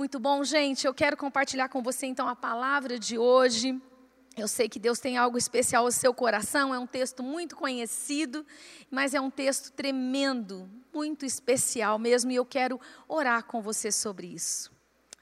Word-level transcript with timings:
Muito 0.00 0.18
bom, 0.18 0.42
gente. 0.42 0.86
Eu 0.86 0.94
quero 0.94 1.14
compartilhar 1.14 1.68
com 1.68 1.82
você 1.82 2.06
então 2.06 2.26
a 2.26 2.34
palavra 2.34 2.98
de 2.98 3.18
hoje. 3.18 3.78
Eu 4.34 4.48
sei 4.48 4.66
que 4.66 4.78
Deus 4.78 4.98
tem 4.98 5.18
algo 5.18 5.36
especial 5.36 5.84
ao 5.84 5.92
seu 5.92 6.14
coração. 6.14 6.74
É 6.74 6.78
um 6.78 6.86
texto 6.86 7.22
muito 7.22 7.54
conhecido, 7.54 8.46
mas 8.90 9.12
é 9.12 9.20
um 9.20 9.28
texto 9.28 9.70
tremendo, 9.70 10.70
muito 10.90 11.26
especial 11.26 11.98
mesmo. 11.98 12.30
E 12.30 12.36
eu 12.36 12.46
quero 12.46 12.80
orar 13.06 13.44
com 13.44 13.60
você 13.60 13.92
sobre 13.92 14.28
isso. 14.28 14.72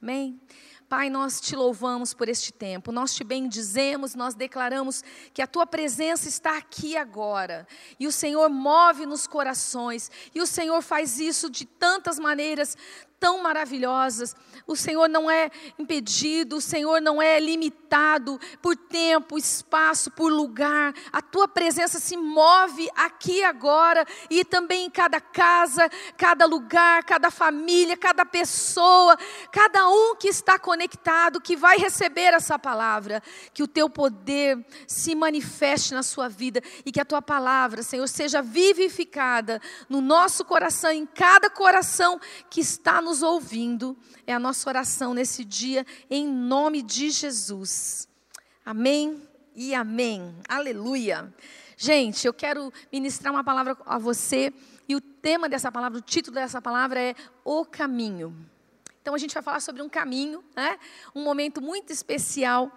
Amém? 0.01 0.41
Pai, 0.89 1.11
nós 1.11 1.39
te 1.39 1.55
louvamos 1.55 2.15
por 2.15 2.31
este 2.31 2.51
tempo, 2.51 2.91
nós 2.91 3.13
te 3.15 3.23
bendizemos, 3.23 4.15
nós 4.15 4.35
declaramos 4.35 5.05
que 5.35 5.43
a 5.43 5.47
tua 5.47 5.67
presença 5.67 6.29
está 6.29 6.57
aqui 6.57 6.97
agora, 6.97 7.69
e 8.01 8.07
o 8.07 8.13
Senhor 8.13 8.49
move 8.49 9.05
nos 9.05 9.27
corações, 9.27 10.11
e 10.35 10.41
o 10.41 10.47
Senhor 10.47 10.81
faz 10.81 11.21
isso 11.21 11.51
de 11.51 11.67
tantas 11.67 12.19
maneiras, 12.19 12.75
tão 13.21 13.43
maravilhosas. 13.43 14.35
O 14.67 14.77
Senhor 14.77 15.09
não 15.09 15.31
é 15.31 15.51
impedido, 15.79 16.57
o 16.57 16.61
Senhor 16.61 17.01
não 17.01 17.21
é 17.21 17.41
limitado 17.41 18.39
por 18.61 18.77
tempo, 18.77 19.39
espaço, 19.39 20.11
por 20.11 20.31
lugar. 20.31 20.95
A 21.13 21.23
tua 21.23 21.49
presença 21.49 21.99
se 21.99 22.17
move 22.17 22.89
aqui 22.95 23.43
agora 23.43 24.07
e 24.31 24.45
também 24.45 24.87
em 24.87 24.91
cada 24.91 25.21
casa, 25.21 25.89
cada 26.17 26.45
lugar, 26.47 27.03
cada 27.05 27.31
família, 27.31 27.97
cada 27.97 28.25
pessoa, 28.25 29.17
cada 29.51 29.89
um 29.89 30.15
que 30.15 30.29
está 30.29 30.59
conectado, 30.59 31.41
que 31.41 31.57
vai 31.57 31.79
receber 31.79 32.35
essa 32.35 32.59
palavra. 32.59 33.23
Que 33.53 33.63
o 33.63 33.69
teu 33.69 33.89
poder 33.89 34.65
se 34.87 35.15
manifeste 35.15 35.95
na 35.95 36.03
sua 36.03 36.29
vida 36.29 36.63
e 36.85 36.93
que 36.93 37.01
a 37.01 37.05
tua 37.05 37.23
palavra, 37.23 37.83
Senhor, 37.83 38.07
seja 38.07 38.43
vivificada 38.43 39.61
no 39.89 40.01
nosso 40.01 40.45
coração, 40.45 40.91
em 40.91 41.07
cada 41.07 41.49
coração 41.49 42.21
que 42.51 42.61
está 42.61 43.01
no 43.01 43.08
nos 43.09 43.23
ouvindo, 43.23 43.97
é 44.27 44.35
a 44.35 44.39
nossa 44.39 44.69
oração 44.69 45.15
nesse 45.15 45.43
dia, 45.43 45.87
em 46.11 46.29
nome 46.29 46.83
de 46.83 47.09
Jesus. 47.09 48.07
Amém 48.67 49.23
e 49.57 49.75
amém. 49.75 50.37
Aleluia. 50.47 51.33
Gente, 51.75 52.27
eu 52.27 52.35
quero 52.35 52.71
ministrar 52.93 53.33
uma 53.33 53.43
palavra 53.43 53.75
a 53.87 53.97
você, 53.97 54.53
e 54.87 54.95
o 54.95 55.01
tema 55.01 55.49
dessa 55.49 55.73
palavra, 55.73 55.99
o 55.99 56.03
título 56.03 56.35
dessa 56.35 56.61
palavra 56.61 57.01
é 57.01 57.15
O 57.47 57.65
Caminho. 57.65 58.37
Então 59.01 59.15
a 59.15 59.19
gente 59.19 59.33
vai 59.33 59.43
falar 59.43 59.61
sobre 59.61 59.81
um 59.81 59.89
caminho, 59.89 60.45
né? 60.55 60.79
um 61.15 61.25
momento 61.25 61.63
muito 61.63 61.91
especial 61.91 62.71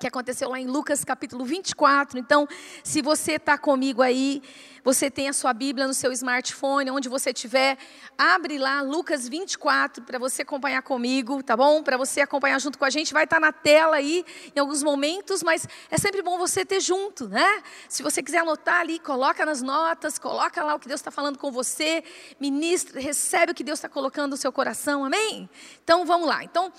que 0.00 0.06
aconteceu 0.06 0.48
lá 0.48 0.58
em 0.58 0.66
Lucas 0.66 1.04
capítulo 1.04 1.44
24. 1.44 2.18
Então, 2.18 2.48
se 2.82 3.02
você 3.02 3.32
está 3.32 3.58
comigo 3.58 4.00
aí, 4.00 4.42
você 4.82 5.10
tem 5.10 5.28
a 5.28 5.32
sua 5.34 5.52
Bíblia 5.52 5.86
no 5.86 5.92
seu 5.92 6.10
smartphone, 6.10 6.90
onde 6.90 7.06
você 7.06 7.30
estiver, 7.30 7.76
abre 8.16 8.56
lá 8.56 8.80
Lucas 8.80 9.28
24 9.28 10.02
para 10.04 10.18
você 10.18 10.40
acompanhar 10.40 10.80
comigo, 10.80 11.42
tá 11.42 11.54
bom? 11.54 11.82
Para 11.82 11.98
você 11.98 12.22
acompanhar 12.22 12.58
junto 12.58 12.78
com 12.78 12.86
a 12.86 12.88
gente, 12.88 13.12
vai 13.12 13.24
estar 13.24 13.36
tá 13.36 13.40
na 13.40 13.52
tela 13.52 13.96
aí 13.96 14.24
em 14.56 14.58
alguns 14.58 14.82
momentos, 14.82 15.42
mas 15.42 15.68
é 15.90 15.98
sempre 15.98 16.22
bom 16.22 16.38
você 16.38 16.64
ter 16.64 16.80
junto, 16.80 17.28
né? 17.28 17.62
Se 17.86 18.02
você 18.02 18.22
quiser 18.22 18.38
anotar 18.38 18.80
ali, 18.80 18.98
coloca 18.98 19.44
nas 19.44 19.60
notas, 19.60 20.18
coloca 20.18 20.64
lá 20.64 20.76
o 20.76 20.78
que 20.78 20.88
Deus 20.88 21.00
está 21.00 21.10
falando 21.10 21.38
com 21.38 21.52
você, 21.52 22.02
ministra, 22.40 22.98
recebe 22.98 23.52
o 23.52 23.54
que 23.54 23.62
Deus 23.62 23.78
está 23.78 23.88
colocando 23.88 24.30
no 24.30 24.36
seu 24.38 24.50
coração, 24.50 25.04
amém? 25.04 25.46
Então, 25.84 26.06
vamos 26.06 26.26
lá. 26.26 26.42
Então, 26.42 26.72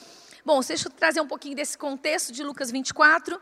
Bom, 0.44 0.60
deixa 0.62 0.88
eu 0.88 0.92
trazer 0.92 1.22
um 1.22 1.28
pouquinho 1.28 1.56
desse 1.56 1.78
contexto 1.78 2.32
de 2.32 2.44
Lucas 2.44 2.72
24. 2.72 3.40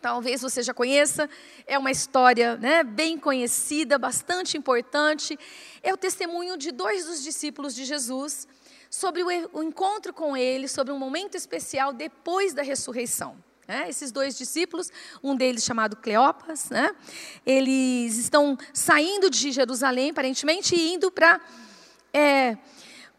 Talvez 0.00 0.40
você 0.40 0.62
já 0.62 0.72
conheça, 0.72 1.28
é 1.66 1.78
uma 1.78 1.90
história 1.90 2.56
né, 2.56 2.82
bem 2.82 3.18
conhecida, 3.18 3.98
bastante 3.98 4.56
importante. 4.56 5.38
É 5.82 5.92
o 5.92 5.96
testemunho 5.96 6.56
de 6.56 6.72
dois 6.72 7.04
dos 7.04 7.22
discípulos 7.22 7.74
de 7.74 7.84
Jesus 7.84 8.48
sobre 8.88 9.22
o, 9.22 9.62
encontro 9.62 10.12
com 10.14 10.34
ele, 10.34 10.68
sobre 10.68 10.90
um 10.90 10.98
momento 10.98 11.36
especial 11.36 11.92
depois 11.92 12.54
da 12.54 12.62
ressurreição. 12.62 13.36
É, 13.68 13.88
esses 13.88 14.10
dois 14.10 14.36
discípulos, 14.36 14.90
um 15.22 15.36
deles 15.36 15.62
chamado 15.62 15.96
Cleopas, 15.96 16.70
né, 16.70 16.96
eles 17.44 18.16
estão 18.16 18.56
saindo 18.72 19.28
de 19.28 19.52
Jerusalém, 19.52 20.10
aparentemente, 20.10 20.74
e 20.74 20.94
indo 20.94 21.12
para 21.12 21.40
é, 22.12 22.56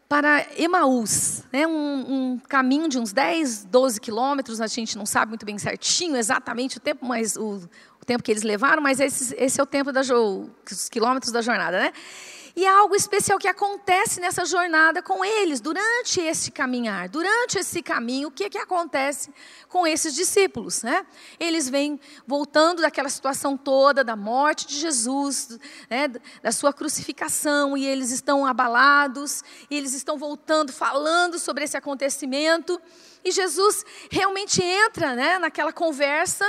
para 0.08 0.46
Emaús, 0.56 1.42
né, 1.52 1.66
um, 1.66 1.72
um, 2.32 2.38
caminho 2.48 2.88
de 2.88 2.98
uns 2.98 3.12
10, 3.12 3.64
12 3.64 4.00
quilômetros, 4.00 4.60
a 4.60 4.66
gente 4.66 4.96
não 4.96 5.06
sabe 5.06 5.30
muito 5.30 5.46
bem 5.46 5.58
certinho 5.58 6.16
exatamente 6.16 6.76
o 6.76 6.80
tempo, 6.80 7.06
mas 7.06 7.36
o, 7.36 7.68
o 8.00 8.04
tempo 8.04 8.22
que 8.22 8.30
eles 8.30 8.42
levaram, 8.42 8.82
mas 8.82 9.00
esse, 9.00 9.34
esse 9.36 9.58
é 9.58 9.62
o 9.62 9.66
tempo 9.66 9.90
da 9.92 10.02
os 10.02 10.88
quilômetros 10.88 11.32
da 11.32 11.40
jornada, 11.40 11.80
né? 11.80 11.92
E 12.56 12.64
há 12.64 12.78
algo 12.78 12.94
especial 12.94 13.36
que 13.36 13.48
acontece 13.48 14.20
nessa 14.20 14.44
jornada 14.44 15.02
com 15.02 15.24
eles, 15.24 15.60
durante 15.60 16.20
esse 16.20 16.52
caminhar, 16.52 17.08
durante 17.08 17.58
esse 17.58 17.82
caminho, 17.82 18.28
o 18.28 18.30
que, 18.30 18.48
que 18.48 18.58
acontece 18.58 19.32
com 19.68 19.84
esses 19.84 20.14
discípulos? 20.14 20.84
Né? 20.84 21.04
Eles 21.40 21.68
vêm 21.68 21.98
voltando 22.24 22.80
daquela 22.80 23.08
situação 23.08 23.56
toda, 23.56 24.04
da 24.04 24.14
morte 24.14 24.68
de 24.68 24.78
Jesus, 24.78 25.58
né, 25.90 26.08
da 26.42 26.52
sua 26.52 26.72
crucificação, 26.72 27.76
e 27.76 27.84
eles 27.84 28.12
estão 28.12 28.46
abalados, 28.46 29.42
e 29.68 29.76
eles 29.76 29.92
estão 29.92 30.16
voltando, 30.16 30.72
falando 30.72 31.40
sobre 31.40 31.64
esse 31.64 31.76
acontecimento, 31.76 32.80
e 33.24 33.32
Jesus 33.32 33.84
realmente 34.08 34.62
entra 34.62 35.16
né, 35.16 35.40
naquela 35.40 35.72
conversa 35.72 36.44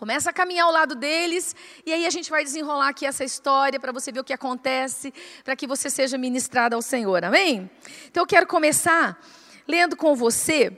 Começa 0.00 0.30
a 0.30 0.32
caminhar 0.32 0.64
ao 0.64 0.72
lado 0.72 0.94
deles, 0.94 1.54
e 1.84 1.92
aí 1.92 2.06
a 2.06 2.10
gente 2.10 2.30
vai 2.30 2.42
desenrolar 2.42 2.88
aqui 2.88 3.04
essa 3.04 3.22
história 3.22 3.78
para 3.78 3.92
você 3.92 4.10
ver 4.10 4.20
o 4.20 4.24
que 4.24 4.32
acontece, 4.32 5.12
para 5.44 5.54
que 5.54 5.66
você 5.66 5.90
seja 5.90 6.16
ministrado 6.16 6.74
ao 6.74 6.80
Senhor, 6.80 7.22
amém? 7.22 7.70
Então 8.10 8.22
eu 8.22 8.26
quero 8.26 8.46
começar 8.46 9.22
lendo 9.68 9.94
com 9.98 10.16
você 10.16 10.72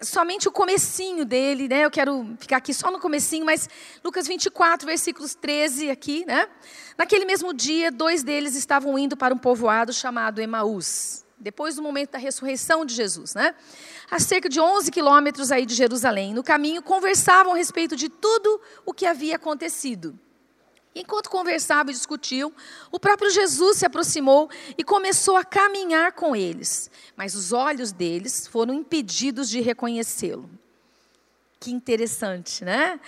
somente 0.00 0.48
o 0.48 0.50
comecinho 0.50 1.26
dele, 1.26 1.68
né? 1.68 1.84
Eu 1.84 1.90
quero 1.90 2.34
ficar 2.40 2.56
aqui 2.56 2.72
só 2.72 2.90
no 2.90 2.98
comecinho, 2.98 3.44
mas 3.44 3.68
Lucas 4.02 4.26
24, 4.26 4.86
versículos 4.86 5.34
13 5.34 5.90
aqui, 5.90 6.24
né? 6.24 6.48
Naquele 6.96 7.26
mesmo 7.26 7.52
dia, 7.52 7.92
dois 7.92 8.22
deles 8.22 8.56
estavam 8.56 8.98
indo 8.98 9.18
para 9.18 9.34
um 9.34 9.38
povoado 9.38 9.92
chamado 9.92 10.40
Emaús 10.40 11.25
depois 11.38 11.76
do 11.76 11.82
momento 11.82 12.12
da 12.12 12.18
ressurreição 12.18 12.84
de 12.84 12.94
Jesus, 12.94 13.34
né? 13.34 13.54
A 14.10 14.18
cerca 14.18 14.48
de 14.48 14.60
11 14.60 14.90
quilômetros 14.90 15.52
aí 15.52 15.66
de 15.66 15.74
Jerusalém. 15.74 16.32
No 16.32 16.42
caminho, 16.42 16.82
conversavam 16.82 17.52
a 17.52 17.56
respeito 17.56 17.94
de 17.94 18.08
tudo 18.08 18.60
o 18.84 18.92
que 18.92 19.06
havia 19.06 19.36
acontecido. 19.36 20.18
Enquanto 20.94 21.28
conversavam 21.28 21.90
e 21.90 21.94
discutiam, 21.94 22.50
o 22.90 22.98
próprio 22.98 23.30
Jesus 23.30 23.76
se 23.76 23.84
aproximou 23.84 24.48
e 24.78 24.82
começou 24.82 25.36
a 25.36 25.44
caminhar 25.44 26.12
com 26.12 26.34
eles, 26.34 26.90
mas 27.14 27.34
os 27.34 27.52
olhos 27.52 27.92
deles 27.92 28.46
foram 28.46 28.72
impedidos 28.72 29.50
de 29.50 29.60
reconhecê-lo. 29.60 30.48
Que 31.66 31.72
interessante, 31.72 32.64
né? 32.64 33.00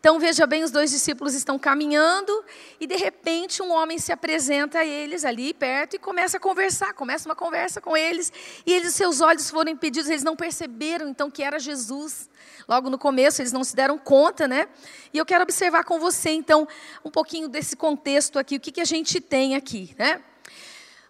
Então 0.00 0.18
veja 0.18 0.46
bem, 0.46 0.64
os 0.64 0.70
dois 0.70 0.90
discípulos 0.90 1.34
estão 1.34 1.58
caminhando 1.58 2.32
e 2.80 2.86
de 2.86 2.96
repente 2.96 3.60
um 3.60 3.70
homem 3.70 3.98
se 3.98 4.10
apresenta 4.10 4.78
a 4.78 4.86
eles 4.86 5.22
ali 5.22 5.52
perto 5.52 5.96
e 5.96 5.98
começa 5.98 6.38
a 6.38 6.40
conversar, 6.40 6.94
começa 6.94 7.28
uma 7.28 7.36
conversa 7.36 7.78
com 7.78 7.94
eles 7.94 8.32
e 8.64 8.72
eles 8.72 8.94
seus 8.94 9.20
olhos 9.20 9.50
foram 9.50 9.70
impedidos, 9.70 10.08
eles 10.08 10.22
não 10.22 10.34
perceberam 10.34 11.10
então 11.10 11.30
que 11.30 11.42
era 11.42 11.58
Jesus. 11.58 12.30
Logo 12.66 12.88
no 12.88 12.96
começo 12.96 13.42
eles 13.42 13.52
não 13.52 13.62
se 13.62 13.76
deram 13.76 13.98
conta, 13.98 14.48
né? 14.48 14.66
E 15.12 15.18
eu 15.18 15.26
quero 15.26 15.42
observar 15.42 15.84
com 15.84 16.00
você 16.00 16.30
então 16.30 16.66
um 17.04 17.10
pouquinho 17.10 17.48
desse 17.48 17.76
contexto 17.76 18.38
aqui, 18.38 18.56
o 18.56 18.60
que, 18.60 18.72
que 18.72 18.80
a 18.80 18.86
gente 18.86 19.20
tem 19.20 19.56
aqui, 19.56 19.94
né? 19.98 20.22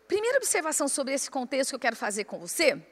Primeira 0.09 0.39
observação 0.39 0.89
sobre 0.89 1.15
esse 1.15 1.31
contexto 1.31 1.71
que 1.71 1.77
eu 1.77 1.81
quero 1.81 1.95
fazer 1.95 2.25
com 2.25 2.41
você 2.41 2.83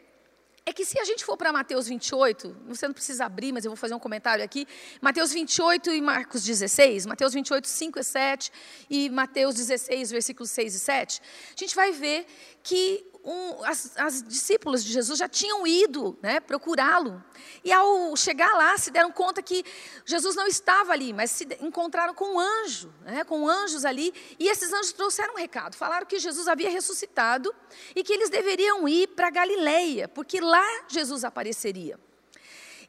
é 0.66 0.72
que 0.72 0.84
se 0.84 0.98
a 0.98 1.04
gente 1.04 1.24
for 1.24 1.36
para 1.36 1.52
Mateus 1.52 1.86
28, 1.86 2.56
você 2.66 2.86
não 2.86 2.94
precisa 2.94 3.26
abrir, 3.26 3.52
mas 3.52 3.64
eu 3.64 3.70
vou 3.70 3.76
fazer 3.76 3.94
um 3.94 3.98
comentário 3.98 4.42
aqui. 4.42 4.66
Mateus 5.00 5.30
28 5.32 5.90
e 5.90 6.00
Marcos 6.00 6.42
16, 6.42 7.04
Mateus 7.04 7.34
28, 7.34 7.68
5 7.68 7.98
e 7.98 8.04
7 8.04 8.52
e 8.88 9.10
Mateus 9.10 9.54
16, 9.56 10.10
versículos 10.10 10.50
6 10.50 10.74
e 10.74 10.80
7, 10.80 11.20
a 11.54 11.60
gente 11.60 11.76
vai 11.76 11.92
ver 11.92 12.26
que 12.62 13.04
um, 13.24 13.64
as, 13.64 13.96
as 13.96 14.22
discípulas 14.22 14.84
de 14.84 14.92
Jesus 14.92 15.18
já 15.18 15.28
tinham 15.28 15.66
ido 15.66 16.16
né, 16.22 16.40
procurá-lo. 16.40 17.24
E 17.64 17.72
ao 17.72 18.14
chegar 18.16 18.52
lá, 18.54 18.76
se 18.76 18.90
deram 18.90 19.10
conta 19.10 19.42
que 19.42 19.64
Jesus 20.04 20.36
não 20.36 20.46
estava 20.46 20.92
ali, 20.92 21.12
mas 21.12 21.30
se 21.30 21.48
encontraram 21.60 22.12
com 22.12 22.34
um 22.34 22.38
anjo, 22.38 22.92
né, 23.02 23.24
com 23.24 23.48
anjos 23.48 23.84
ali. 23.84 24.12
E 24.38 24.48
esses 24.48 24.72
anjos 24.72 24.92
trouxeram 24.92 25.34
um 25.34 25.38
recado. 25.38 25.74
Falaram 25.74 26.04
que 26.04 26.18
Jesus 26.18 26.46
havia 26.46 26.68
ressuscitado 26.68 27.54
e 27.96 28.04
que 28.04 28.12
eles 28.12 28.28
deveriam 28.28 28.86
ir 28.86 29.08
para 29.08 29.30
Galileia, 29.30 30.06
porque 30.06 30.40
lá 30.40 30.84
Jesus 30.88 31.24
apareceria. 31.24 31.98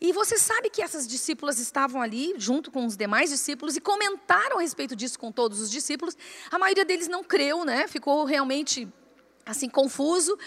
E 0.02 0.12
você 0.12 0.38
sabe 0.38 0.70
que 0.70 0.82
essas 0.82 1.08
discípulas 1.08 1.58
estavam 1.58 2.02
ali, 2.02 2.34
junto 2.38 2.70
com 2.70 2.86
os 2.86 2.98
demais 2.98 3.30
discípulos, 3.30 3.78
e 3.78 3.82
comentaram 3.82 4.58
a 4.58 4.62
respeito 4.62 4.96
disso 4.96 5.18
com 5.18 5.32
todos 5.32 5.62
os 5.62 5.72
discípulos. 5.72 6.18
A 6.52 6.60
maioria 6.60 6.84
deles 6.84 7.08
não 7.08 7.24
creu, 7.24 7.64
né? 7.64 7.88
ficou 7.88 8.26
realmente 8.26 8.92
assim 9.46 9.70
confuso. 9.70 10.38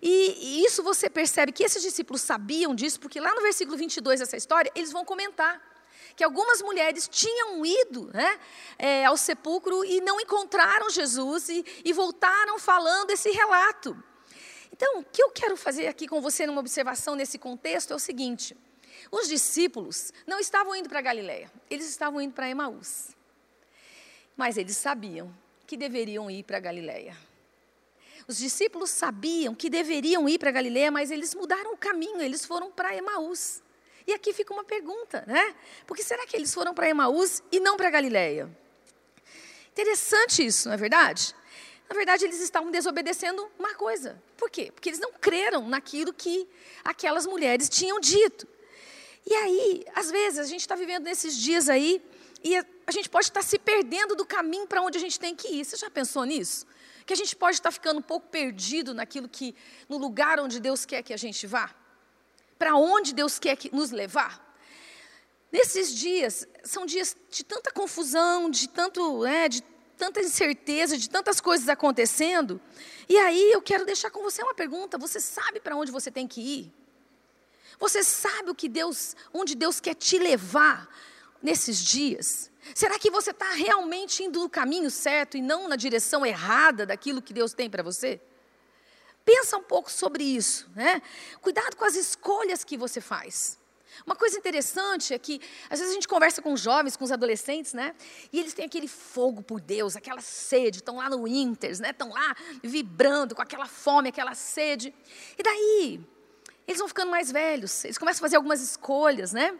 E, 0.00 0.62
isso 0.64 0.82
você 0.82 1.08
percebe 1.10 1.52
que 1.52 1.64
esses 1.64 1.82
discípulos 1.82 2.22
sabiam 2.22 2.74
disso, 2.74 3.00
porque 3.00 3.20
lá 3.20 3.34
no 3.34 3.42
versículo 3.42 3.76
22 3.76 4.20
dessa 4.20 4.36
história, 4.36 4.70
eles 4.74 4.92
vão 4.92 5.04
comentar 5.04 5.60
que 6.14 6.22
algumas 6.22 6.62
mulheres 6.62 7.08
tinham 7.08 7.64
ido 7.66 8.10
né, 8.12 8.38
é, 8.78 9.04
ao 9.04 9.16
sepulcro 9.16 9.84
e 9.84 10.00
não 10.00 10.20
encontraram 10.20 10.88
Jesus 10.88 11.48
e, 11.48 11.64
e 11.84 11.92
voltaram 11.92 12.58
falando 12.58 13.10
esse 13.10 13.30
relato. 13.30 13.96
Então, 14.72 15.00
o 15.00 15.04
que 15.04 15.22
eu 15.22 15.30
quero 15.30 15.56
fazer 15.56 15.86
aqui 15.86 16.06
com 16.06 16.20
você 16.20 16.46
numa 16.46 16.60
observação 16.60 17.14
nesse 17.14 17.38
contexto 17.38 17.92
é 17.92 17.96
o 17.96 17.98
seguinte: 17.98 18.56
os 19.10 19.28
discípulos 19.28 20.12
não 20.26 20.38
estavam 20.38 20.74
indo 20.74 20.88
para 20.88 21.00
Galiléia, 21.00 21.50
eles 21.70 21.88
estavam 21.88 22.20
indo 22.20 22.34
para 22.34 22.48
Emaús. 22.48 23.14
Mas 24.36 24.56
eles 24.56 24.76
sabiam 24.76 25.32
que 25.66 25.76
deveriam 25.76 26.30
ir 26.30 26.42
para 26.42 26.58
Galiléia. 26.58 27.16
Os 28.26 28.38
discípulos 28.38 28.90
sabiam 28.90 29.54
que 29.54 29.68
deveriam 29.68 30.28
ir 30.28 30.38
para 30.38 30.50
Galiléia, 30.50 30.90
mas 30.90 31.10
eles 31.10 31.34
mudaram 31.34 31.74
o 31.74 31.76
caminho, 31.76 32.22
eles 32.22 32.44
foram 32.44 32.70
para 32.70 32.96
Emaús. 32.96 33.62
E 34.06 34.12
aqui 34.12 34.32
fica 34.32 34.52
uma 34.52 34.64
pergunta, 34.64 35.24
né? 35.26 35.54
Por 35.86 35.96
que 35.96 36.02
será 36.02 36.26
que 36.26 36.36
eles 36.36 36.52
foram 36.52 36.74
para 36.74 36.88
Emaús 36.88 37.42
e 37.50 37.60
não 37.60 37.76
para 37.76 37.90
Galiléia? 37.90 38.50
Interessante 39.72 40.44
isso, 40.44 40.68
não 40.68 40.74
é 40.74 40.76
verdade? 40.76 41.34
Na 41.88 41.94
verdade, 41.94 42.24
eles 42.24 42.40
estavam 42.40 42.70
desobedecendo 42.70 43.46
uma 43.58 43.74
coisa. 43.74 44.22
Por 44.36 44.48
quê? 44.50 44.70
Porque 44.74 44.88
eles 44.88 45.00
não 45.00 45.12
creram 45.12 45.68
naquilo 45.68 46.12
que 46.12 46.48
aquelas 46.82 47.26
mulheres 47.26 47.68
tinham 47.68 48.00
dito. 48.00 48.48
E 49.26 49.34
aí, 49.34 49.84
às 49.94 50.10
vezes, 50.10 50.38
a 50.38 50.44
gente 50.44 50.60
está 50.60 50.74
vivendo 50.74 51.04
nesses 51.04 51.36
dias 51.36 51.68
aí 51.68 52.02
e 52.42 52.56
a 52.56 52.90
gente 52.90 53.08
pode 53.08 53.26
estar 53.26 53.42
se 53.42 53.58
perdendo 53.58 54.14
do 54.14 54.24
caminho 54.24 54.66
para 54.66 54.82
onde 54.82 54.98
a 54.98 55.00
gente 55.00 55.18
tem 55.18 55.34
que 55.34 55.48
ir. 55.48 55.64
Você 55.64 55.76
já 55.76 55.90
pensou 55.90 56.24
nisso? 56.24 56.66
Que 57.06 57.12
a 57.12 57.16
gente 57.16 57.36
pode 57.36 57.56
estar 57.56 57.70
ficando 57.70 57.98
um 57.98 58.02
pouco 58.02 58.28
perdido 58.28 58.94
naquilo 58.94 59.28
que, 59.28 59.54
no 59.88 59.98
lugar 59.98 60.40
onde 60.40 60.58
Deus 60.58 60.86
quer 60.86 61.02
que 61.02 61.12
a 61.12 61.16
gente 61.16 61.46
vá? 61.46 61.74
Para 62.58 62.76
onde 62.76 63.12
Deus 63.12 63.38
quer 63.38 63.56
que, 63.56 63.74
nos 63.74 63.90
levar? 63.90 64.42
Nesses 65.52 65.94
dias, 65.94 66.48
são 66.64 66.84
dias 66.84 67.16
de 67.30 67.44
tanta 67.44 67.70
confusão, 67.70 68.50
de 68.50 68.68
tanto, 68.68 69.24
é, 69.24 69.48
de 69.48 69.62
tanta 69.96 70.20
incerteza, 70.20 70.96
de 70.96 71.08
tantas 71.08 71.40
coisas 71.40 71.68
acontecendo. 71.68 72.60
E 73.08 73.16
aí 73.18 73.52
eu 73.52 73.62
quero 73.62 73.84
deixar 73.84 74.10
com 74.10 74.22
você 74.22 74.42
uma 74.42 74.54
pergunta: 74.54 74.98
você 74.98 75.20
sabe 75.20 75.60
para 75.60 75.76
onde 75.76 75.92
você 75.92 76.10
tem 76.10 76.26
que 76.26 76.40
ir? 76.40 76.72
Você 77.78 78.02
sabe 78.02 78.50
o 78.50 78.54
que 78.54 78.68
Deus, 78.68 79.14
onde 79.32 79.54
Deus 79.54 79.80
quer 79.80 79.94
te 79.94 80.18
levar 80.18 80.88
nesses 81.44 81.78
dias? 81.78 82.50
Será 82.74 82.98
que 82.98 83.10
você 83.10 83.30
está 83.30 83.50
realmente 83.50 84.24
indo 84.24 84.40
no 84.40 84.48
caminho 84.48 84.90
certo 84.90 85.36
e 85.36 85.42
não 85.42 85.68
na 85.68 85.76
direção 85.76 86.24
errada 86.24 86.86
daquilo 86.86 87.20
que 87.20 87.34
Deus 87.34 87.52
tem 87.52 87.68
para 87.68 87.82
você? 87.82 88.18
Pensa 89.24 89.58
um 89.58 89.62
pouco 89.62 89.92
sobre 89.92 90.24
isso, 90.24 90.68
né? 90.74 91.02
Cuidado 91.42 91.76
com 91.76 91.84
as 91.84 91.94
escolhas 91.94 92.64
que 92.64 92.78
você 92.78 93.00
faz. 93.00 93.58
Uma 94.04 94.16
coisa 94.16 94.36
interessante 94.36 95.14
é 95.14 95.18
que, 95.18 95.40
às 95.70 95.78
vezes, 95.78 95.92
a 95.92 95.94
gente 95.94 96.08
conversa 96.08 96.42
com 96.42 96.52
os 96.52 96.60
jovens, 96.60 96.96
com 96.96 97.04
os 97.04 97.12
adolescentes, 97.12 97.74
né? 97.74 97.94
E 98.32 98.40
eles 98.40 98.52
têm 98.52 98.64
aquele 98.64 98.88
fogo 98.88 99.42
por 99.42 99.60
Deus, 99.60 99.94
aquela 99.94 100.20
sede, 100.20 100.78
estão 100.78 100.96
lá 100.96 101.08
no 101.08 101.28
Inters, 101.28 101.78
né? 101.78 101.90
Estão 101.90 102.08
lá 102.08 102.34
vibrando 102.62 103.34
com 103.34 103.42
aquela 103.42 103.66
fome, 103.66 104.08
aquela 104.08 104.34
sede. 104.34 104.92
E 105.38 105.42
daí, 105.42 106.00
eles 106.66 106.78
vão 106.78 106.88
ficando 106.88 107.10
mais 107.10 107.30
velhos, 107.30 107.84
eles 107.84 107.98
começam 107.98 108.20
a 108.20 108.24
fazer 108.24 108.36
algumas 108.36 108.60
escolhas, 108.60 109.32
né? 109.32 109.56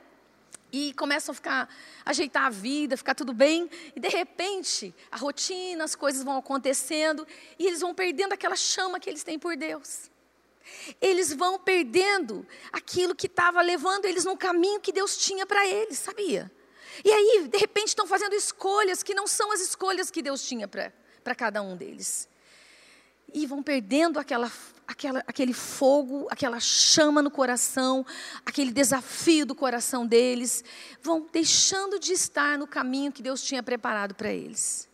E 0.77 0.93
começam 0.95 1.33
a 1.33 1.37
ficar, 1.37 1.69
ajeitar 2.05 2.47
a 2.47 2.51
vida, 2.51 2.97
ficar 2.97 3.15
tudo 3.15 3.33
bem, 3.33 3.71
e 3.95 4.01
de 4.01 4.09
repente, 4.09 4.93
a 5.09 5.17
rotina, 5.17 5.85
as 5.85 5.95
coisas 5.95 6.25
vão 6.25 6.37
acontecendo, 6.37 7.25
e 7.57 7.65
eles 7.65 7.81
vão 7.81 7.95
perdendo 7.95 8.33
aquela 8.33 8.57
chama 8.57 8.99
que 8.99 9.09
eles 9.09 9.23
têm 9.23 9.39
por 9.39 9.57
Deus 9.57 10.11
eles 10.99 11.31
vão 11.33 11.59
perdendo 11.59 12.47
aquilo 12.73 13.15
que 13.15 13.27
estava 13.27 13.61
levando 13.61 14.07
eles 14.07 14.25
no 14.25 14.35
caminho 14.35 14.81
que 14.81 14.93
Deus 14.93 15.17
tinha 15.19 15.45
para 15.45 15.67
eles, 15.67 15.99
sabia? 15.99 16.51
E 17.05 17.13
aí, 17.13 17.49
de 17.49 17.59
repente, 17.59 17.89
estão 17.89 18.07
fazendo 18.07 18.35
escolhas 18.35 19.03
que 19.03 19.15
não 19.15 19.27
são 19.27 19.53
as 19.53 19.61
escolhas 19.61 20.11
que 20.11 20.23
Deus 20.23 20.43
tinha 20.43 20.67
para 20.67 21.35
cada 21.35 21.61
um 21.61 21.77
deles. 21.77 22.29
E 23.33 23.47
vão 23.47 23.63
perdendo 23.63 24.19
aquela, 24.19 24.51
aquela, 24.87 25.21
aquele 25.27 25.53
fogo, 25.53 26.27
aquela 26.31 26.61
chama 26.61 27.23
no 27.23 27.31
coração, 27.31 28.05
aquele 28.45 28.73
desafio 28.73 29.47
do 29.47 29.55
coração 29.55 30.07
deles, 30.07 30.65
vão 31.03 31.27
deixando 31.33 31.99
de 31.99 32.13
estar 32.13 32.59
no 32.59 32.67
caminho 32.67 33.13
que 33.13 33.23
Deus 33.23 33.43
tinha 33.43 33.63
preparado 33.63 34.15
para 34.15 34.33
eles. 34.33 34.89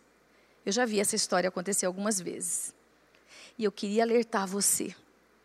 Eu 0.65 0.71
já 0.71 0.85
vi 0.85 0.99
essa 0.99 1.15
história 1.15 1.47
acontecer 1.47 1.85
algumas 1.85 2.19
vezes. 2.19 2.73
E 3.57 3.63
eu 3.63 3.71
queria 3.71 4.03
alertar 4.03 4.47
você 4.47 4.95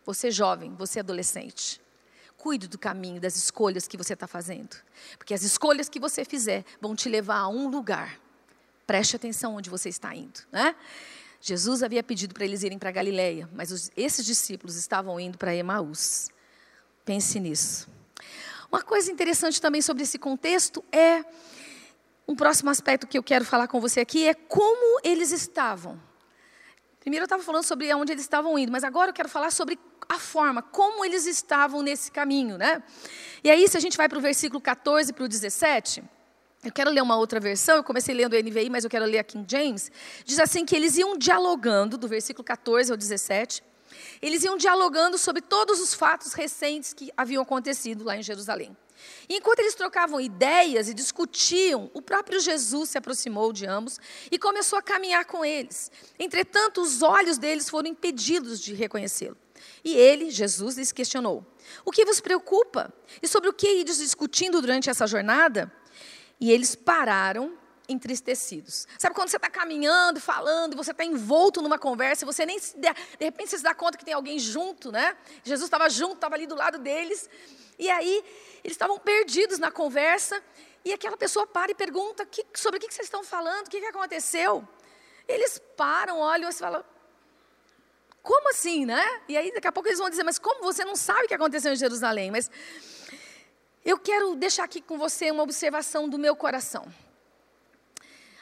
você 0.07 0.31
jovem, 0.31 0.73
você 0.73 1.01
adolescente. 1.01 1.81
Cuide 2.37 2.69
do 2.69 2.77
caminho, 2.77 3.19
das 3.19 3.35
escolhas 3.35 3.89
que 3.89 3.97
você 3.97 4.13
está 4.13 4.25
fazendo. 4.25 4.77
Porque 5.17 5.33
as 5.33 5.43
escolhas 5.43 5.89
que 5.89 5.99
você 5.99 6.23
fizer 6.23 6.63
vão 6.79 6.95
te 6.95 7.09
levar 7.09 7.39
a 7.39 7.49
um 7.49 7.67
lugar. 7.67 8.17
Preste 8.85 9.17
atenção 9.17 9.55
onde 9.55 9.69
você 9.69 9.89
está 9.89 10.15
indo. 10.15 10.39
Né? 10.49 10.73
Jesus 11.39 11.83
havia 11.83 12.03
pedido 12.03 12.33
para 12.33 12.45
eles 12.45 12.63
irem 12.63 12.79
para 12.79 12.91
Galiléia, 12.91 13.49
mas 13.53 13.71
os, 13.71 13.91
esses 13.95 14.25
discípulos 14.25 14.75
estavam 14.75 15.19
indo 15.19 15.37
para 15.37 15.55
Emaús. 15.55 16.29
Pense 17.05 17.39
nisso. 17.39 17.89
Uma 18.71 18.81
coisa 18.81 19.11
interessante 19.11 19.61
também 19.61 19.81
sobre 19.81 20.03
esse 20.03 20.19
contexto 20.19 20.83
é 20.91 21.23
um 22.27 22.35
próximo 22.35 22.69
aspecto 22.69 23.07
que 23.07 23.17
eu 23.17 23.23
quero 23.23 23.45
falar 23.45 23.67
com 23.67 23.79
você 23.79 24.01
aqui 24.01 24.27
é 24.27 24.33
como 24.33 24.99
eles 25.03 25.31
estavam. 25.31 25.97
Primeiro 26.99 27.23
eu 27.23 27.27
estava 27.27 27.41
falando 27.41 27.63
sobre 27.63 27.93
onde 27.93 28.11
eles 28.11 28.23
estavam 28.23 28.59
indo, 28.59 28.69
mas 28.69 28.83
agora 28.83 29.11
eu 29.11 29.13
quero 29.13 29.29
falar 29.29 29.51
sobre 29.51 29.79
a 30.09 30.19
forma, 30.19 30.61
como 30.61 31.05
eles 31.05 31.25
estavam 31.25 31.81
nesse 31.81 32.11
caminho, 32.11 32.57
né? 32.57 32.83
E 33.43 33.49
aí, 33.49 33.67
se 33.67 33.77
a 33.77 33.79
gente 33.79 33.95
vai 33.95 34.09
para 34.09 34.17
o 34.17 34.21
versículo 34.21 34.59
14 34.59 35.13
para 35.13 35.23
o 35.23 35.27
17, 35.27 36.03
eu 36.63 36.71
quero 36.71 36.89
ler 36.89 37.01
uma 37.01 37.15
outra 37.15 37.39
versão, 37.39 37.77
eu 37.77 37.83
comecei 37.83 38.15
lendo 38.15 38.33
o 38.33 38.39
NVI, 38.39 38.69
mas 38.69 38.83
eu 38.83 38.89
quero 38.89 39.05
ler 39.05 39.19
a 39.19 39.23
King 39.23 39.45
James. 39.49 39.91
Diz 40.25 40.39
assim 40.39 40.65
que 40.65 40.75
eles 40.75 40.97
iam 40.97 41.17
dialogando, 41.17 41.97
do 41.97 42.07
versículo 42.07 42.43
14 42.43 42.91
ao 42.91 42.97
17, 42.97 43.63
eles 44.21 44.43
iam 44.43 44.57
dialogando 44.57 45.17
sobre 45.17 45.41
todos 45.41 45.79
os 45.79 45.93
fatos 45.93 46.33
recentes 46.33 46.93
que 46.93 47.11
haviam 47.15 47.43
acontecido 47.43 48.03
lá 48.03 48.17
em 48.17 48.23
Jerusalém. 48.23 48.75
E 49.29 49.35
enquanto 49.35 49.59
eles 49.59 49.75
trocavam 49.75 50.19
ideias 50.19 50.89
e 50.89 50.93
discutiam, 50.93 51.91
o 51.93 52.01
próprio 52.01 52.39
Jesus 52.39 52.89
se 52.89 52.97
aproximou 52.97 53.53
de 53.53 53.65
ambos 53.65 53.99
e 54.31 54.39
começou 54.39 54.79
a 54.79 54.81
caminhar 54.81 55.25
com 55.25 55.45
eles. 55.45 55.91
Entretanto, 56.17 56.81
os 56.81 57.03
olhos 57.03 57.37
deles 57.37 57.69
foram 57.69 57.89
impedidos 57.89 58.59
de 58.59 58.73
reconhecê-lo. 58.73 59.37
E 59.83 59.95
ele, 59.95 60.31
Jesus, 60.31 60.77
lhes 60.77 60.91
questionou: 60.91 61.45
O 61.85 61.91
que 61.91 62.05
vos 62.05 62.19
preocupa? 62.19 62.93
E 63.21 63.27
sobre 63.27 63.49
o 63.49 63.53
que 63.53 63.81
ides 63.81 63.97
discutindo 63.97 64.61
durante 64.61 64.89
essa 64.89 65.05
jornada? 65.05 65.71
E 66.39 66.51
eles 66.51 66.75
pararam 66.75 67.57
entristecidos. 67.89 68.87
Sabe 68.99 69.15
quando 69.15 69.29
você 69.29 69.37
está 69.37 69.49
caminhando, 69.49 70.19
falando, 70.19 70.75
você 70.75 70.91
está 70.91 71.05
envolto 71.05 71.61
numa 71.61 71.79
conversa, 71.79 72.25
você 72.25 72.45
nem 72.45 72.59
se 72.59 72.75
de, 72.77 72.89
de 72.91 73.25
repente 73.25 73.49
você 73.49 73.57
se 73.57 73.63
dá 73.63 73.73
conta 73.73 73.97
que 73.97 74.03
tem 74.03 74.13
alguém 74.13 74.37
junto, 74.37 74.91
né? 74.91 75.15
Jesus 75.43 75.67
estava 75.67 75.89
junto, 75.89 76.15
estava 76.15 76.35
ali 76.35 76.45
do 76.45 76.55
lado 76.55 76.77
deles. 76.77 77.29
E 77.79 77.89
aí 77.89 78.23
eles 78.63 78.75
estavam 78.75 78.99
perdidos 78.99 79.59
na 79.59 79.71
conversa, 79.71 80.41
e 80.83 80.93
aquela 80.93 81.17
pessoa 81.17 81.45
para 81.47 81.71
e 81.71 81.75
pergunta: 81.75 82.25
que, 82.25 82.45
sobre 82.53 82.77
o 82.77 82.81
que 82.81 82.93
vocês 82.93 83.07
estão 83.07 83.23
falando? 83.23 83.67
O 83.67 83.69
que, 83.69 83.79
que 83.79 83.85
aconteceu? 83.85 84.67
Eles 85.27 85.61
param, 85.75 86.19
olham 86.19 86.49
e 86.49 86.53
falam: 86.53 86.83
como 88.21 88.49
assim, 88.49 88.85
né? 88.85 89.21
E 89.27 89.37
aí 89.37 89.53
daqui 89.53 89.67
a 89.67 89.71
pouco 89.71 89.87
eles 89.87 89.99
vão 89.99 90.09
dizer, 90.09 90.23
mas 90.23 90.37
como 90.37 90.61
você 90.61 90.83
não 90.83 90.95
sabe 90.95 91.25
o 91.25 91.27
que 91.27 91.33
aconteceu 91.33 91.71
em 91.71 91.77
Jerusalém? 91.77 92.29
Mas 92.29 92.51
eu 93.87 93.97
quero 93.97 94.35
deixar 94.35 94.65
aqui 94.65 94.81
com 94.81 94.97
você 94.97 95.31
uma 95.31 95.43
observação 95.43 96.09
do 96.09 96.19
meu 96.19 96.35
coração. 96.35 96.85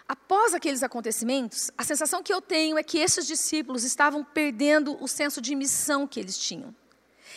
Após 0.08 0.56
aqueles 0.56 0.82
acontecimentos, 0.82 1.70
a 1.78 1.84
sensação 1.84 2.24
que 2.24 2.34
eu 2.34 2.42
tenho 2.42 2.80
é 2.80 2.84
que 2.84 2.98
esses 2.98 3.28
discípulos 3.28 3.84
estavam 3.84 4.24
perdendo 4.24 4.98
o 5.00 5.08
senso 5.08 5.40
de 5.40 5.54
missão 5.56 6.08
que 6.08 6.20
eles 6.20 6.36
tinham. 6.36 6.76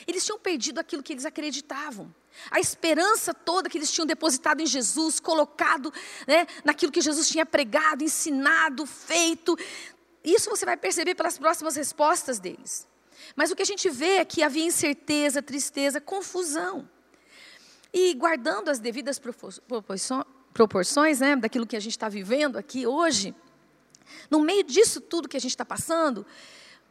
Eles 0.07 0.25
tinham 0.25 0.39
perdido 0.39 0.79
aquilo 0.79 1.03
que 1.03 1.13
eles 1.13 1.27
acreditavam. 1.27 2.15
A 2.51 2.59
esperança 2.59 3.35
toda 3.35 3.69
que 3.69 3.77
eles 3.77 3.93
tinham 3.93 4.07
depositado 4.07 4.63
em 4.63 4.67
Jesus, 4.67 5.21
colocado 5.21 5.93
né, 6.27 6.47
naquilo 6.65 6.91
que 6.91 7.03
Jesus 7.03 7.29
tinha 7.29 7.45
pregado, 7.45 8.03
ensinado, 8.03 8.87
feito, 8.87 9.55
isso 10.25 10.49
você 10.49 10.65
vai 10.65 10.79
perceber 10.79 11.15
pelas 11.15 11.37
próximas 11.37 11.77
respostas 11.77 12.39
deles. 12.39 12.89
Mas 13.37 13.51
o 13.51 13.57
que 13.57 13.63
a 13.63 13.67
gente 13.67 13.91
vê 13.91 14.17
é 14.17 14.25
que 14.25 14.43
havia 14.43 14.65
incerteza, 14.65 15.43
tristeza, 15.43 16.01
confusão. 16.01 16.89
E 18.01 18.15
guardando 18.15 18.69
as 18.69 18.79
devidas 18.79 19.21
proporções 20.55 21.19
né, 21.19 21.35
daquilo 21.35 21.67
que 21.67 21.75
a 21.75 21.81
gente 21.81 21.91
está 21.91 22.09
vivendo 22.09 22.57
aqui 22.57 22.87
hoje, 22.87 23.35
no 24.31 24.39
meio 24.39 24.63
disso 24.63 25.01
tudo 25.01 25.29
que 25.29 25.37
a 25.37 25.41
gente 25.41 25.51
está 25.51 25.65
passando, 25.65 26.25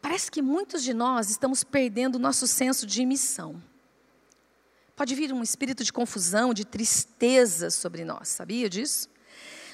parece 0.02 0.30
que 0.30 0.42
muitos 0.42 0.84
de 0.84 0.94
nós 0.94 1.30
estamos 1.30 1.64
perdendo 1.64 2.16
o 2.16 2.20
nosso 2.20 2.46
senso 2.46 2.86
de 2.86 3.06
missão. 3.06 3.64
Pode 4.98 5.16
vir 5.16 5.32
um 5.32 5.42
espírito 5.42 5.82
de 5.82 5.94
confusão, 5.94 6.54
de 6.54 6.66
tristeza 6.66 7.70
sobre 7.70 8.04
nós, 8.04 8.28
sabia 8.28 8.70
disso? 8.70 9.08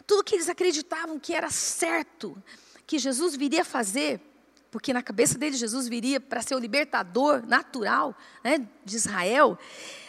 Tudo 0.05 0.23
que 0.23 0.35
eles 0.35 0.49
acreditavam 0.49 1.17
que 1.17 1.33
era 1.33 1.49
certo, 1.49 2.37
que 2.85 2.99
Jesus 2.99 3.35
viria 3.35 3.65
fazer, 3.65 4.21
porque 4.73 4.91
na 4.91 5.03
cabeça 5.03 5.37
dele 5.37 5.55
Jesus 5.55 5.87
viria 5.87 6.19
para 6.19 6.41
ser 6.41 6.55
o 6.55 6.57
libertador 6.57 7.45
natural 7.45 8.17
né, 8.43 8.67
de 8.83 8.95
Israel, 8.95 9.55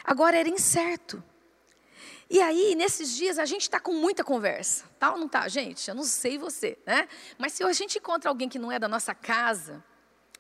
agora 0.02 0.38
era 0.38 0.49
incerto. 0.49 1.23
E 2.30 2.40
aí, 2.40 2.75
nesses 2.75 3.14
dias, 3.14 3.38
a 3.38 3.44
gente 3.44 3.61
está 3.61 3.78
com 3.78 3.92
muita 3.92 4.25
conversa. 4.25 4.85
Tal 4.99 5.11
tá 5.11 5.12
ou 5.12 5.18
não 5.18 5.26
está, 5.26 5.47
gente? 5.49 5.87
Eu 5.87 5.94
não 5.94 6.02
sei 6.02 6.38
você, 6.38 6.78
né? 6.87 7.06
Mas 7.37 7.52
se 7.52 7.62
a 7.62 7.71
gente 7.75 7.99
encontra 7.99 8.30
alguém 8.30 8.49
que 8.49 8.59
não 8.59 8.73
é 8.73 8.78
da 8.78 8.88
nossa 8.88 9.14
casa, 9.14 9.85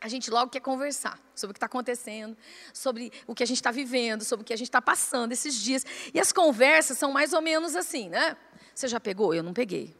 a 0.00 0.08
gente 0.08 0.30
logo 0.30 0.50
quer 0.50 0.60
conversar 0.60 1.20
sobre 1.34 1.50
o 1.50 1.54
que 1.54 1.58
está 1.58 1.66
acontecendo, 1.66 2.34
sobre 2.72 3.12
o 3.26 3.34
que 3.34 3.42
a 3.42 3.46
gente 3.46 3.58
está 3.58 3.70
vivendo, 3.70 4.24
sobre 4.24 4.42
o 4.42 4.46
que 4.46 4.54
a 4.54 4.56
gente 4.56 4.68
está 4.68 4.80
passando 4.80 5.32
esses 5.32 5.54
dias. 5.54 5.84
E 6.14 6.18
as 6.18 6.32
conversas 6.32 6.96
são 6.96 7.12
mais 7.12 7.34
ou 7.34 7.42
menos 7.42 7.76
assim, 7.76 8.08
né? 8.08 8.38
Você 8.74 8.88
já 8.88 8.98
pegou? 8.98 9.34
Eu 9.34 9.42
não 9.42 9.52
peguei. 9.52 9.94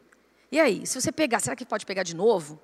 E 0.51 0.59
aí, 0.59 0.87
se 0.87 0.99
você 0.99 1.11
pegar, 1.11 1.39
será 1.41 1.55
que 1.55 1.63
pode 1.63 1.85
pegar 1.85 2.01
de 2.01 2.15
novo? 2.15 2.59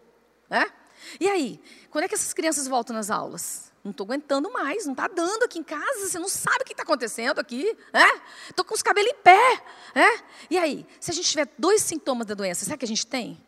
É? 0.50 0.81
E 1.20 1.29
aí, 1.29 1.60
quando 1.89 2.05
é 2.05 2.08
que 2.08 2.15
essas 2.15 2.34
crianças 2.34 2.67
voltam 2.67 2.96
nas 2.96 3.10
aulas? 3.10 3.72
Não 3.84 3.91
estou 3.91 4.05
aguentando 4.05 4.51
mais, 4.51 4.86
não 4.86 4.93
está 4.93 5.08
dando 5.08 5.43
aqui 5.43 5.58
em 5.58 5.63
casa, 5.63 6.08
você 6.08 6.20
não 6.20 6.29
sabe 6.29 6.62
o 6.62 6.65
que 6.65 6.74
está 6.74 6.84
acontecendo 6.84 7.39
aqui. 7.39 7.75
Estou 8.48 8.63
com 8.63 8.75
os 8.75 8.84
cabelos 8.84 9.12
em 9.12 9.15
pé. 9.15 9.63
É? 9.96 10.24
E 10.50 10.58
aí, 10.58 10.86
se 11.00 11.10
a 11.10 11.13
gente 11.13 11.27
tiver 11.27 11.50
dois 11.58 11.81
sintomas 11.81 12.27
da 12.27 12.36
doença, 12.36 12.63
será 12.63 12.77
que 12.77 12.86
a 12.86 12.88
gente 12.88 13.08
tem? 13.08 13.43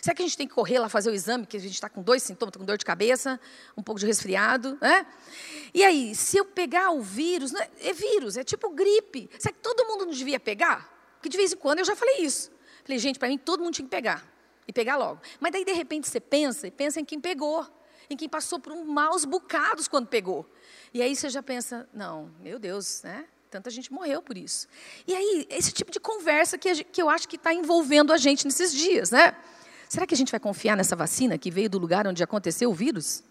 Será 0.00 0.14
que 0.14 0.22
a 0.22 0.24
gente 0.24 0.36
tem 0.36 0.48
que 0.48 0.54
correr 0.54 0.78
lá 0.78 0.88
fazer 0.88 1.10
o 1.10 1.14
exame, 1.14 1.46
que 1.46 1.56
a 1.56 1.60
gente 1.60 1.74
está 1.74 1.88
com 1.88 2.02
dois 2.02 2.22
sintomas, 2.22 2.56
com 2.56 2.64
dor 2.64 2.78
de 2.78 2.84
cabeça, 2.84 3.38
um 3.76 3.82
pouco 3.82 4.00
de 4.00 4.06
resfriado, 4.06 4.76
né? 4.80 5.06
E 5.72 5.84
aí, 5.84 6.14
se 6.14 6.36
eu 6.36 6.44
pegar 6.44 6.90
o 6.90 7.00
vírus, 7.00 7.54
é, 7.54 7.70
é 7.80 7.92
vírus, 7.92 8.36
é 8.36 8.42
tipo 8.42 8.70
gripe. 8.70 9.30
Será 9.38 9.52
que 9.52 9.60
todo 9.60 9.86
mundo 9.86 10.06
não 10.06 10.12
devia 10.12 10.40
pegar? 10.40 10.92
Porque 11.16 11.28
de 11.28 11.36
vez 11.36 11.52
em 11.52 11.56
quando 11.56 11.78
eu 11.80 11.84
já 11.84 11.94
falei 11.94 12.18
isso. 12.18 12.50
Falei, 12.82 12.98
gente, 12.98 13.18
para 13.18 13.28
mim 13.28 13.38
todo 13.38 13.62
mundo 13.62 13.74
tinha 13.74 13.84
que 13.84 13.90
pegar. 13.90 14.26
E 14.66 14.72
pegar 14.72 14.96
logo. 14.96 15.20
Mas 15.40 15.52
daí, 15.52 15.64
de 15.64 15.72
repente, 15.72 16.08
você 16.08 16.20
pensa, 16.20 16.66
e 16.66 16.70
pensa 16.70 17.00
em 17.00 17.04
quem 17.04 17.20
pegou. 17.20 17.66
Em 18.08 18.16
quem 18.16 18.28
passou 18.28 18.58
por 18.58 18.72
um 18.72 18.84
maus 18.84 19.24
bocados 19.24 19.88
quando 19.88 20.06
pegou. 20.06 20.46
E 20.92 21.02
aí 21.02 21.14
você 21.16 21.28
já 21.28 21.42
pensa, 21.42 21.88
não, 21.92 22.30
meu 22.40 22.58
Deus, 22.58 23.02
né? 23.02 23.26
Tanta 23.50 23.70
gente 23.70 23.92
morreu 23.92 24.20
por 24.20 24.36
isso. 24.36 24.66
E 25.06 25.14
aí, 25.14 25.46
esse 25.48 25.72
tipo 25.72 25.90
de 25.90 26.00
conversa 26.00 26.58
que, 26.58 26.84
que 26.84 27.00
eu 27.00 27.08
acho 27.08 27.28
que 27.28 27.36
está 27.36 27.54
envolvendo 27.54 28.12
a 28.12 28.16
gente 28.16 28.44
nesses 28.44 28.72
dias, 28.72 29.10
né? 29.10 29.36
Será 29.88 30.06
que 30.06 30.14
a 30.14 30.16
gente 30.16 30.30
vai 30.30 30.40
confiar 30.40 30.76
nessa 30.76 30.96
vacina 30.96 31.38
que 31.38 31.50
veio 31.50 31.70
do 31.70 31.78
lugar 31.78 32.06
onde 32.06 32.22
aconteceu 32.22 32.70
o 32.70 32.74
vírus? 32.74 33.22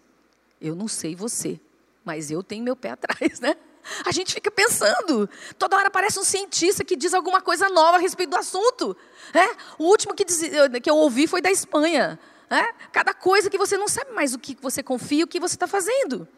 Eu 0.60 0.74
não 0.74 0.88
sei 0.88 1.14
você, 1.14 1.60
mas 2.04 2.30
eu 2.30 2.42
tenho 2.42 2.64
meu 2.64 2.74
pé 2.74 2.90
atrás, 2.96 3.38
né? 3.38 3.56
A 4.04 4.12
gente 4.12 4.34
fica 4.34 4.50
pensando. 4.50 5.28
Toda 5.58 5.76
hora 5.76 5.88
aparece 5.88 6.18
um 6.18 6.24
cientista 6.24 6.84
que 6.84 6.96
diz 6.96 7.14
alguma 7.14 7.40
coisa 7.40 7.68
nova 7.68 7.96
a 7.96 8.00
respeito 8.00 8.30
do 8.30 8.36
assunto. 8.36 8.96
É? 9.32 9.56
O 9.78 9.84
último 9.84 10.14
que, 10.14 10.24
diz, 10.24 10.40
que 10.82 10.90
eu 10.90 10.96
ouvi 10.96 11.26
foi 11.26 11.40
da 11.40 11.50
Espanha. 11.50 12.18
É? 12.50 12.72
Cada 12.92 13.14
coisa 13.14 13.50
que 13.50 13.58
você 13.58 13.76
não 13.76 13.88
sabe 13.88 14.12
mais 14.12 14.34
o 14.34 14.38
que 14.38 14.56
você 14.60 14.82
confia, 14.82 15.24
o 15.24 15.28
que 15.28 15.40
você 15.40 15.56
está 15.56 15.66
fazendo. 15.66 16.28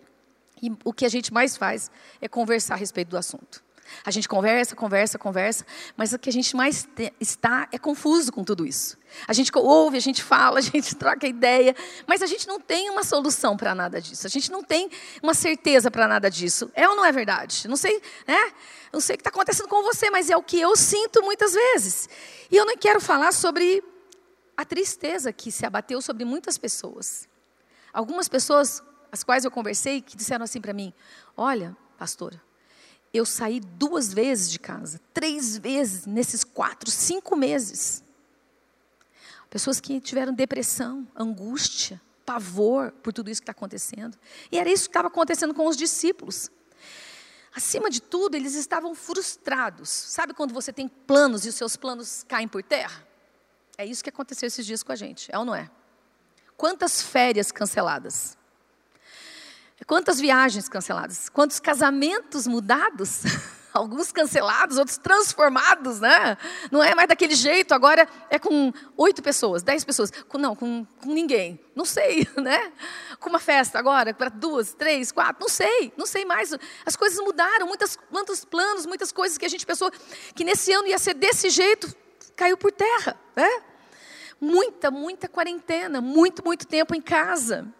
E 0.62 0.72
o 0.84 0.92
que 0.92 1.04
a 1.04 1.08
gente 1.08 1.32
mais 1.32 1.56
faz 1.56 1.90
é 2.20 2.28
conversar 2.28 2.74
a 2.74 2.76
respeito 2.76 3.08
do 3.08 3.18
assunto. 3.18 3.65
A 4.04 4.10
gente 4.10 4.28
conversa, 4.28 4.76
conversa, 4.76 5.18
conversa, 5.18 5.66
mas 5.96 6.12
o 6.12 6.18
que 6.18 6.28
a 6.28 6.32
gente 6.32 6.54
mais 6.54 6.88
está 7.20 7.68
é 7.72 7.78
confuso 7.78 8.32
com 8.32 8.44
tudo 8.44 8.66
isso. 8.66 8.96
A 9.26 9.32
gente 9.32 9.50
ouve, 9.54 9.96
a 9.96 10.00
gente 10.00 10.22
fala, 10.22 10.58
a 10.60 10.62
gente 10.62 10.94
troca 10.94 11.26
ideia, 11.26 11.74
mas 12.06 12.22
a 12.22 12.26
gente 12.26 12.46
não 12.46 12.60
tem 12.60 12.90
uma 12.90 13.04
solução 13.04 13.56
para 13.56 13.74
nada 13.74 14.00
disso. 14.00 14.26
A 14.26 14.30
gente 14.30 14.50
não 14.50 14.62
tem 14.62 14.90
uma 15.22 15.34
certeza 15.34 15.90
para 15.90 16.06
nada 16.06 16.30
disso. 16.30 16.70
É 16.74 16.88
ou 16.88 16.96
não 16.96 17.04
é 17.04 17.12
verdade? 17.12 17.68
Não 17.68 17.76
sei, 17.76 18.00
né? 18.26 18.52
Não 18.92 19.00
sei 19.00 19.14
o 19.14 19.18
que 19.18 19.22
está 19.22 19.30
acontecendo 19.30 19.68
com 19.68 19.82
você, 19.82 20.10
mas 20.10 20.30
é 20.30 20.36
o 20.36 20.42
que 20.42 20.60
eu 20.60 20.76
sinto 20.76 21.22
muitas 21.22 21.52
vezes. 21.52 22.08
E 22.50 22.56
eu 22.56 22.64
não 22.64 22.76
quero 22.76 23.00
falar 23.00 23.32
sobre 23.32 23.82
a 24.56 24.64
tristeza 24.64 25.32
que 25.32 25.52
se 25.52 25.66
abateu 25.66 26.00
sobre 26.00 26.24
muitas 26.24 26.56
pessoas. 26.56 27.28
Algumas 27.92 28.28
pessoas, 28.28 28.82
as 29.12 29.22
quais 29.22 29.44
eu 29.44 29.50
conversei, 29.50 30.00
que 30.00 30.16
disseram 30.16 30.44
assim 30.44 30.60
para 30.60 30.72
mim: 30.72 30.92
Olha, 31.36 31.76
pastora, 31.98 32.40
eu 33.16 33.24
saí 33.24 33.60
duas 33.60 34.12
vezes 34.12 34.50
de 34.50 34.58
casa, 34.58 35.00
três 35.12 35.56
vezes 35.56 36.06
nesses 36.06 36.44
quatro, 36.44 36.90
cinco 36.90 37.36
meses. 37.36 38.02
Pessoas 39.48 39.80
que 39.80 40.00
tiveram 40.00 40.32
depressão, 40.32 41.06
angústia, 41.14 42.00
pavor 42.24 42.90
por 43.02 43.12
tudo 43.12 43.30
isso 43.30 43.40
que 43.40 43.44
está 43.44 43.52
acontecendo. 43.52 44.18
E 44.50 44.58
era 44.58 44.68
isso 44.68 44.84
que 44.84 44.90
estava 44.90 45.08
acontecendo 45.08 45.54
com 45.54 45.66
os 45.66 45.76
discípulos. 45.76 46.50
Acima 47.54 47.88
de 47.88 48.02
tudo, 48.02 48.34
eles 48.34 48.54
estavam 48.54 48.94
frustrados. 48.94 49.88
Sabe 49.88 50.34
quando 50.34 50.52
você 50.52 50.72
tem 50.72 50.88
planos 50.88 51.46
e 51.46 51.48
os 51.48 51.54
seus 51.54 51.76
planos 51.76 52.24
caem 52.28 52.46
por 52.46 52.62
terra? 52.62 53.06
É 53.78 53.86
isso 53.86 54.02
que 54.02 54.10
aconteceu 54.10 54.46
esses 54.46 54.66
dias 54.66 54.82
com 54.82 54.92
a 54.92 54.96
gente, 54.96 55.30
é 55.32 55.38
ou 55.38 55.44
não 55.44 55.54
é? 55.54 55.70
Quantas 56.56 57.00
férias 57.00 57.52
canceladas? 57.52 58.36
Quantas 59.84 60.18
viagens 60.18 60.68
canceladas? 60.68 61.28
Quantos 61.28 61.60
casamentos 61.60 62.46
mudados? 62.46 63.22
Alguns 63.74 64.10
cancelados, 64.10 64.78
outros 64.78 64.96
transformados, 64.96 66.00
né? 66.00 66.38
Não 66.70 66.82
é 66.82 66.94
mais 66.94 67.06
daquele 67.06 67.34
jeito, 67.34 67.74
agora 67.74 68.08
é 68.30 68.38
com 68.38 68.72
oito 68.96 69.22
pessoas, 69.22 69.62
dez 69.62 69.84
pessoas. 69.84 70.10
Com, 70.10 70.38
não, 70.38 70.56
com, 70.56 70.86
com 71.02 71.12
ninguém. 71.12 71.60
Não 71.74 71.84
sei, 71.84 72.26
né? 72.40 72.72
Com 73.20 73.28
uma 73.28 73.38
festa 73.38 73.78
agora, 73.78 74.14
para 74.14 74.30
duas, 74.30 74.72
três, 74.72 75.12
quatro, 75.12 75.36
não 75.42 75.48
sei, 75.48 75.92
não 75.94 76.06
sei 76.06 76.24
mais. 76.24 76.54
As 76.86 76.96
coisas 76.96 77.20
mudaram, 77.20 77.66
muitas, 77.66 77.98
muitos 78.10 78.46
planos, 78.46 78.86
muitas 78.86 79.12
coisas 79.12 79.36
que 79.36 79.44
a 79.44 79.50
gente 79.50 79.66
pensou 79.66 79.90
que 80.34 80.42
nesse 80.42 80.72
ano 80.72 80.88
ia 80.88 80.98
ser 80.98 81.12
desse 81.12 81.50
jeito, 81.50 81.94
caiu 82.34 82.56
por 82.56 82.72
terra, 82.72 83.14
né? 83.36 83.60
Muita, 84.40 84.90
muita 84.90 85.28
quarentena, 85.28 86.00
muito, 86.00 86.42
muito 86.42 86.66
tempo 86.66 86.94
em 86.94 87.00
casa. 87.00 87.70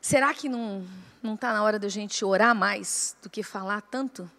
Será 0.00 0.32
que 0.32 0.48
não 0.48 0.86
não 1.22 1.34
está 1.34 1.52
na 1.52 1.62
hora 1.62 1.78
da 1.78 1.88
gente 1.88 2.24
orar 2.24 2.54
mais 2.54 3.14
do 3.22 3.28
que 3.28 3.42
falar 3.42 3.82
tanto? 3.82 4.30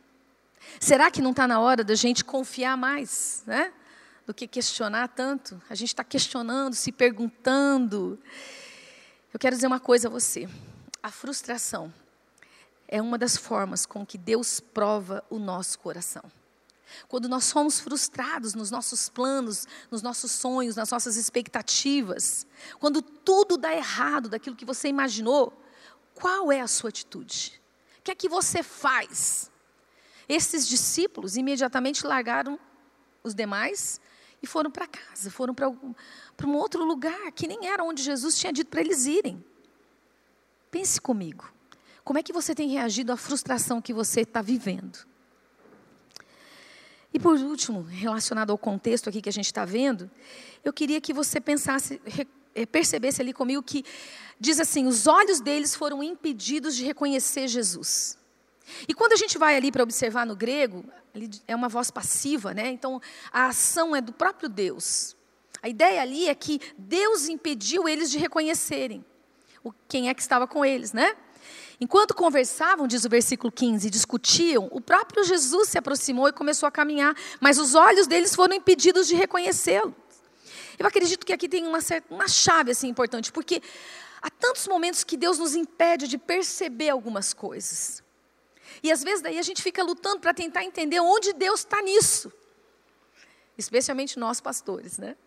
Será 0.80 1.12
que 1.12 1.22
não 1.22 1.32
está 1.32 1.48
na 1.48 1.60
hora 1.60 1.84
da 1.84 1.96
gente 1.96 2.26
confiar 2.26 2.76
mais, 2.76 3.44
né? 3.46 3.72
Do 4.26 4.34
que 4.34 4.48
questionar 4.48 5.08
tanto? 5.10 5.62
A 5.70 5.76
gente 5.76 5.90
está 5.90 6.04
questionando, 6.04 6.74
se 6.74 6.92
perguntando. 6.92 8.20
Eu 9.34 9.40
quero 9.40 9.56
dizer 9.56 9.68
uma 9.68 9.80
coisa 9.80 10.08
a 10.08 10.12
você: 10.12 10.50
a 11.02 11.12
frustração 11.12 11.94
é 12.88 13.02
uma 13.02 13.18
das 13.18 13.38
formas 13.38 13.86
com 13.86 14.06
que 14.06 14.18
Deus 14.18 14.60
prova 14.60 15.24
o 15.30 15.38
nosso 15.38 15.80
coração. 15.80 16.24
Quando 17.08 17.28
nós 17.30 17.46
somos 17.46 17.80
frustrados 17.80 18.54
nos 18.54 18.72
nossos 18.72 19.10
planos, 19.10 19.68
nos 19.90 20.02
nossos 20.02 20.32
sonhos, 20.32 20.76
nas 20.76 20.90
nossas 20.90 21.16
expectativas, 21.18 22.46
quando 22.80 23.02
tudo 23.02 23.58
dá 23.58 23.74
errado 23.74 24.30
daquilo 24.30 24.56
que 24.56 24.66
você 24.66 24.88
imaginou, 24.88 25.54
qual 26.14 26.52
é 26.52 26.62
a 26.62 26.68
sua 26.68 26.90
atitude? 26.90 27.62
O 28.00 28.04
que 28.04 28.12
é 28.12 28.16
que 28.16 28.30
você 28.30 28.64
faz? 28.64 29.52
Esses 30.28 30.68
discípulos 30.68 31.36
imediatamente 31.36 32.06
largaram 32.06 32.60
os 33.24 33.36
demais 33.36 34.00
e 34.42 34.48
foram 34.48 34.72
para 34.72 34.88
casa, 34.88 35.30
foram 35.30 35.54
para 35.54 35.70
um 35.70 36.56
outro 36.56 36.84
lugar 36.84 37.32
que 37.32 37.48
nem 37.48 37.68
era 37.68 37.84
onde 37.84 38.02
Jesus 38.02 38.38
tinha 38.38 38.52
dito 38.52 38.70
para 38.70 38.82
eles 38.82 39.06
irem. 39.06 39.44
Pense 40.72 41.00
comigo. 41.00 41.52
Como 42.04 42.18
é 42.18 42.24
que 42.24 42.34
você 42.34 42.56
tem 42.56 42.70
reagido 42.70 43.12
à 43.12 43.18
frustração 43.18 43.82
que 43.82 43.94
você 43.94 44.22
está 44.22 44.42
vivendo? 44.42 45.11
E 47.14 47.20
por 47.20 47.38
último, 47.38 47.82
relacionado 47.82 48.52
ao 48.52 48.58
contexto 48.58 49.10
aqui 49.10 49.22
que 49.22 49.30
a 49.30 49.34
gente 49.34 49.48
está 49.48 49.66
vendo, 49.66 50.10
eu 50.64 50.72
queria 50.72 51.02
que 51.02 51.14
você 51.14 51.42
pensasse, 51.42 52.02
eh, 52.56 52.66
percebesse 52.66 53.22
ali 53.22 53.34
comigo 53.34 53.62
que 53.62 53.84
diz 54.40 54.60
assim: 54.60 54.88
os 54.88 55.08
olhos 55.08 55.42
deles 55.42 55.76
foram 55.76 56.02
impedidos 56.02 56.76
de 56.76 56.86
reconhecer 56.86 57.48
Jesus. 57.48 58.18
E 58.88 58.94
quando 58.94 59.14
a 59.14 59.18
gente 59.18 59.38
vai 59.38 59.56
ali 59.56 59.72
para 59.72 59.84
observar 59.84 60.26
no 60.26 60.36
grego, 60.36 60.86
é 61.48 61.56
uma 61.56 61.68
voz 61.68 61.92
passiva, 61.92 62.54
né? 62.54 62.72
Então 62.72 63.02
a 63.32 63.48
ação 63.48 63.96
é 63.96 64.02
do 64.02 64.14
próprio 64.14 64.48
Deus. 64.48 65.16
A 65.62 65.70
ideia 65.70 66.02
ali 66.02 66.28
é 66.28 66.34
que 66.34 66.60
Deus 66.78 67.28
impediu 67.28 67.88
eles 67.88 68.10
de 68.10 68.18
reconhecerem 68.18 69.06
o, 69.64 69.72
quem 69.88 70.10
é 70.10 70.14
que 70.14 70.22
estava 70.22 70.48
com 70.48 70.66
eles, 70.66 70.94
né? 70.94 71.16
Enquanto 71.84 72.14
conversavam, 72.14 72.86
diz 72.86 73.06
o 73.06 73.10
versículo 73.10 73.52
15, 73.52 73.90
discutiam, 73.90 74.68
o 74.70 74.80
próprio 74.80 75.24
Jesus 75.24 75.70
se 75.70 75.80
aproximou 75.80 76.28
e 76.28 76.32
começou 76.32 76.68
a 76.68 76.72
caminhar, 76.72 77.16
mas 77.40 77.58
os 77.58 77.74
olhos 77.74 78.06
deles 78.06 78.36
foram 78.36 78.54
impedidos 78.54 79.08
de 79.08 79.16
reconhecê-lo. 79.16 79.96
Eu 80.78 80.86
acredito 80.86 81.26
que 81.26 81.34
aqui 81.34 81.50
tem 81.50 81.66
uma, 81.66 81.82
certa, 81.82 82.14
uma 82.14 82.28
chave 82.28 82.70
assim 82.70 82.88
importante, 82.88 83.32
porque 83.32 83.64
há 84.22 84.30
tantos 84.30 84.68
momentos 84.68 85.04
que 85.04 85.18
Deus 85.18 85.40
nos 85.40 85.56
impede 85.56 86.08
de 86.08 86.20
perceber 86.20 86.90
algumas 86.90 87.34
coisas. 87.34 88.04
E 88.84 88.92
às 88.92 89.04
vezes 89.04 89.24
daí 89.24 89.40
a 89.40 89.44
gente 89.44 89.64
fica 89.64 89.84
lutando 89.84 90.20
para 90.20 90.36
tentar 90.36 90.64
entender 90.64 91.00
onde 91.00 91.34
Deus 91.34 91.62
está 91.62 91.82
nisso. 91.82 92.32
Especialmente 93.58 94.20
nós 94.20 94.40
pastores, 94.40 95.00
né? 95.00 95.18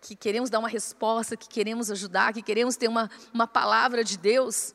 Que 0.00 0.14
queremos 0.14 0.50
dar 0.50 0.60
uma 0.60 0.68
resposta, 0.68 1.36
que 1.36 1.48
queremos 1.48 1.90
ajudar, 1.90 2.32
que 2.32 2.42
queremos 2.42 2.76
ter 2.76 2.86
uma, 2.86 3.10
uma 3.34 3.48
palavra 3.48 4.04
de 4.04 4.16
Deus. 4.16 4.72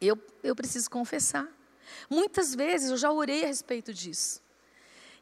Eu, 0.00 0.18
eu 0.42 0.54
preciso 0.54 0.90
confessar. 0.90 1.48
Muitas 2.10 2.54
vezes 2.54 2.90
eu 2.90 2.96
já 2.96 3.10
orei 3.10 3.44
a 3.44 3.46
respeito 3.46 3.92
disso. 3.92 4.44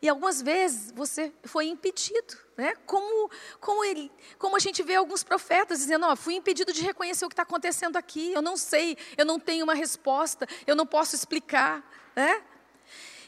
E 0.04 0.09
algumas 0.09 0.43
vezes 0.43 0.93
você 0.93 1.33
foi 1.45 1.66
impedido, 1.66 2.37
né? 2.59 2.75
Como, 2.85 3.31
como, 3.59 3.83
ele, 3.83 4.12
como 4.38 4.54
a 4.54 4.59
gente 4.59 4.83
vê 4.83 4.97
alguns 4.97 5.25
profetas 5.25 5.78
dizendo, 5.78 6.04
ó, 6.04 6.14
fui 6.14 6.35
impedido 6.35 6.75
de 6.75 6.83
reconhecer 6.83 7.25
o 7.25 7.28
que 7.28 7.33
está 7.33 7.43
acontecendo 7.43 7.97
aqui, 7.97 8.33
eu 8.33 8.43
não 8.43 8.54
sei, 8.54 8.99
eu 9.16 9.25
não 9.25 9.40
tenho 9.40 9.64
uma 9.64 9.75
resposta, 9.75 10.47
eu 10.66 10.76
não 10.76 10.87
posso 10.87 11.14
explicar, 11.14 11.83
né? 12.14 12.43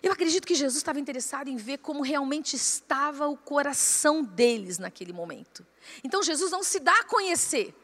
Eu 0.02 0.12
acredito 0.12 0.46
que 0.46 0.54
Jesus 0.54 0.76
estava 0.76 1.00
interessado 1.00 1.48
em 1.48 1.56
ver 1.56 1.78
como 1.78 2.02
realmente 2.02 2.54
estava 2.54 3.26
o 3.26 3.36
coração 3.38 4.22
deles 4.22 4.78
naquele 4.78 5.12
momento. 5.12 5.66
Então 6.04 6.22
Jesus 6.22 6.52
não 6.52 6.62
se 6.62 6.78
dá 6.78 6.92
a 7.00 7.04
conhecer 7.04 7.74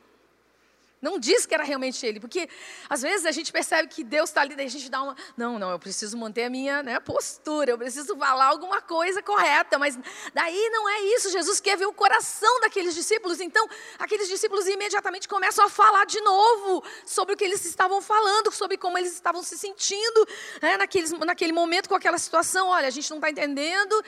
Não 1.03 1.19
diz 1.19 1.45
que 1.45 1.53
era 1.53 1.65
realmente 1.65 2.07
ele, 2.07 2.21
porque 2.21 2.49
às 2.89 3.03
vezes 3.03 3.27
a 3.27 3.33
gente 3.33 3.51
percebe 3.51 3.89
que 3.89 4.05
Deus 4.05 4.31
está 4.31 4.41
ali, 4.41 4.55
daí 4.55 4.67
a 4.67 4.71
gente 4.71 4.89
dá 4.89 5.03
uma. 5.03 5.17
Não, 5.37 5.59
não, 5.59 5.73
eu 5.73 5.79
preciso 5.79 6.17
manter 6.17 6.45
a 6.45 6.51
minha 6.51 6.81
né, 6.81 7.01
postura, 7.01 7.73
eu 7.73 7.79
preciso 7.79 8.17
falar 8.17 8.45
alguma 8.45 8.81
coisa 8.81 9.21
correta, 9.21 9.81
mas 9.81 9.99
daí 10.33 10.71
não 10.71 10.89
é 10.89 11.01
isso. 11.17 11.29
Jesus 11.31 11.59
quer 11.59 11.77
ver 11.77 11.87
o 11.87 11.93
coração 11.93 12.61
daqueles 12.61 12.95
discípulos, 12.95 13.41
então 13.41 13.69
aqueles 13.99 14.29
discípulos 14.29 14.69
imediatamente 14.69 15.27
começam 15.27 15.65
a 15.65 15.69
falar 15.69 16.07
de 16.07 16.21
novo 16.21 16.85
sobre 17.05 17.35
o 17.35 17.37
que 17.37 17.43
eles 17.43 17.65
estavam 17.65 18.01
falando, 18.01 18.53
sobre 18.53 18.79
como 18.79 18.97
eles 18.97 19.13
estavam 19.13 19.43
se 19.43 19.59
sentindo 19.59 20.29
né, 20.63 20.77
naqueles, 20.77 21.11
naquele 21.11 21.53
momento 21.53 21.89
com 21.89 21.97
aquela 21.97 22.17
situação. 22.17 22.69
Olha, 22.69 22.87
a 22.87 22.91
gente 22.91 23.11
não 23.11 23.17
está 23.17 23.29
entendendo. 23.29 24.05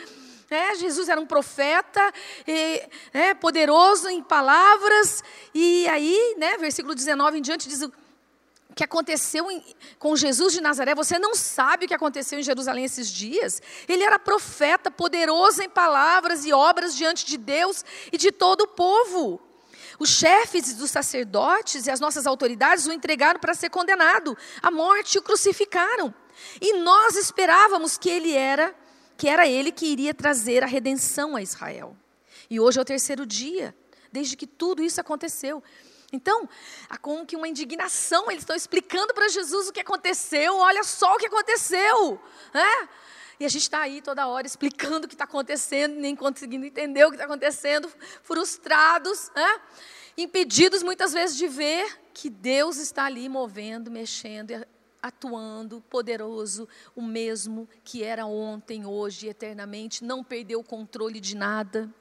É, 0.51 0.75
Jesus 0.77 1.09
era 1.09 1.21
um 1.21 1.27
profeta, 1.27 2.13
e, 2.47 2.83
é, 3.13 3.35
poderoso 3.35 4.09
em 4.09 4.23
palavras, 4.23 5.23
e 5.55 5.89
aí, 5.89 6.37
né, 6.39 6.57
versículo 6.59 6.95
19 6.95 7.39
em 7.39 7.43
diante 7.43 7.69
diz 7.69 7.83
que 8.75 8.85
aconteceu 8.85 9.51
em, 9.51 9.63
com 9.99 10.17
Jesus 10.17 10.53
de 10.53 10.61
Nazaré. 10.61 10.95
Você 10.95 11.19
não 11.19 11.35
sabe 11.35 11.85
o 11.85 11.89
que 11.89 11.95
aconteceu 11.95 12.39
em 12.39 12.43
Jerusalém 12.43 12.85
esses 12.85 13.09
dias. 13.09 13.63
Ele 13.89 14.03
era 14.03 14.19
profeta, 14.19 14.91
poderoso 14.91 15.63
em 15.63 15.69
palavras 15.69 16.45
e 16.45 16.53
obras 16.53 16.95
diante 16.95 17.25
de 17.25 17.37
Deus 17.37 17.85
e 18.13 18.19
de 18.19 18.33
todo 18.33 18.63
o 18.63 18.69
povo. 18.69 19.41
Os 19.99 20.11
chefes 20.11 20.75
dos 20.75 20.91
sacerdotes 20.91 21.87
e 21.87 21.91
as 21.91 22.01
nossas 22.01 22.27
autoridades 22.27 22.87
o 22.87 22.93
entregaram 22.93 23.39
para 23.39 23.55
ser 23.55 23.71
condenado 23.71 24.37
à 24.61 24.71
morte 24.71 25.15
e 25.15 25.19
o 25.19 25.23
crucificaram. 25.23 26.13
E 26.61 26.79
nós 26.79 27.15
esperávamos 27.15 27.97
que 27.97 28.11
ele 28.11 28.33
era 28.33 28.75
que 29.17 29.29
era 29.29 29.47
ele 29.47 29.71
que 29.71 29.87
iria 29.87 30.13
trazer 30.13 30.63
a 30.63 30.67
redenção 30.67 31.37
a 31.37 31.43
Israel. 31.43 31.97
E 32.51 32.59
hoje 32.61 32.79
é 32.79 32.83
o 32.83 32.85
terceiro 32.85 33.25
dia, 33.25 33.75
desde 34.13 34.37
que 34.37 34.47
tudo 34.47 34.83
isso 34.83 35.01
aconteceu. 35.01 35.63
Então, 36.13 36.49
há 36.89 36.97
como 36.97 37.27
que 37.27 37.35
uma 37.35 37.49
indignação, 37.49 38.31
eles 38.31 38.43
estão 38.43 38.55
explicando 38.55 39.13
para 39.13 39.29
Jesus 39.29 39.69
o 39.69 39.73
que 39.73 39.81
aconteceu, 39.81 40.57
olha 40.57 40.85
só 40.85 41.15
o 41.15 41.19
que 41.19 41.27
aconteceu. 41.27 42.21
Né? 42.53 42.89
E 43.41 43.45
a 43.45 43.49
gente 43.49 43.63
está 43.63 43.81
aí 43.81 44.01
toda 44.01 44.27
hora 44.29 44.47
explicando 44.47 45.07
o 45.07 45.09
que 45.09 45.15
está 45.15 45.25
acontecendo, 45.25 45.97
nem 45.97 46.15
conseguindo 46.15 46.65
entender 46.65 47.05
o 47.05 47.09
que 47.09 47.17
está 47.17 47.25
acontecendo, 47.25 47.91
frustrados, 48.23 49.31
né? 49.35 49.61
impedidos 50.17 50.83
muitas 50.83 51.13
vezes 51.13 51.37
de 51.37 51.49
ver 51.49 51.99
que 52.13 52.31
Deus 52.31 52.77
está 52.77 53.07
ali 53.07 53.29
movendo, 53.29 53.91
mexendo, 53.91 54.65
atuando, 55.05 55.83
poderoso, 55.91 56.67
o 56.97 57.03
mesmo 57.03 57.69
que 57.85 58.03
era 58.03 58.25
ontem, 58.25 58.87
hoje 58.87 59.29
eternamente, 59.29 60.03
não 60.03 60.25
perdeu 60.25 60.61
o 60.61 60.65
controle 60.65 61.21
de 61.21 61.37
nada, 61.37 61.93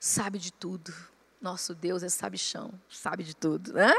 sabe 0.00 0.38
de 0.38 0.50
tudo. 0.50 0.94
Nosso 1.42 1.74
Deus 1.74 2.02
é 2.02 2.08
sabichão, 2.08 2.72
sabe 2.88 3.22
de 3.22 3.36
tudo, 3.36 3.74
né? 3.74 3.92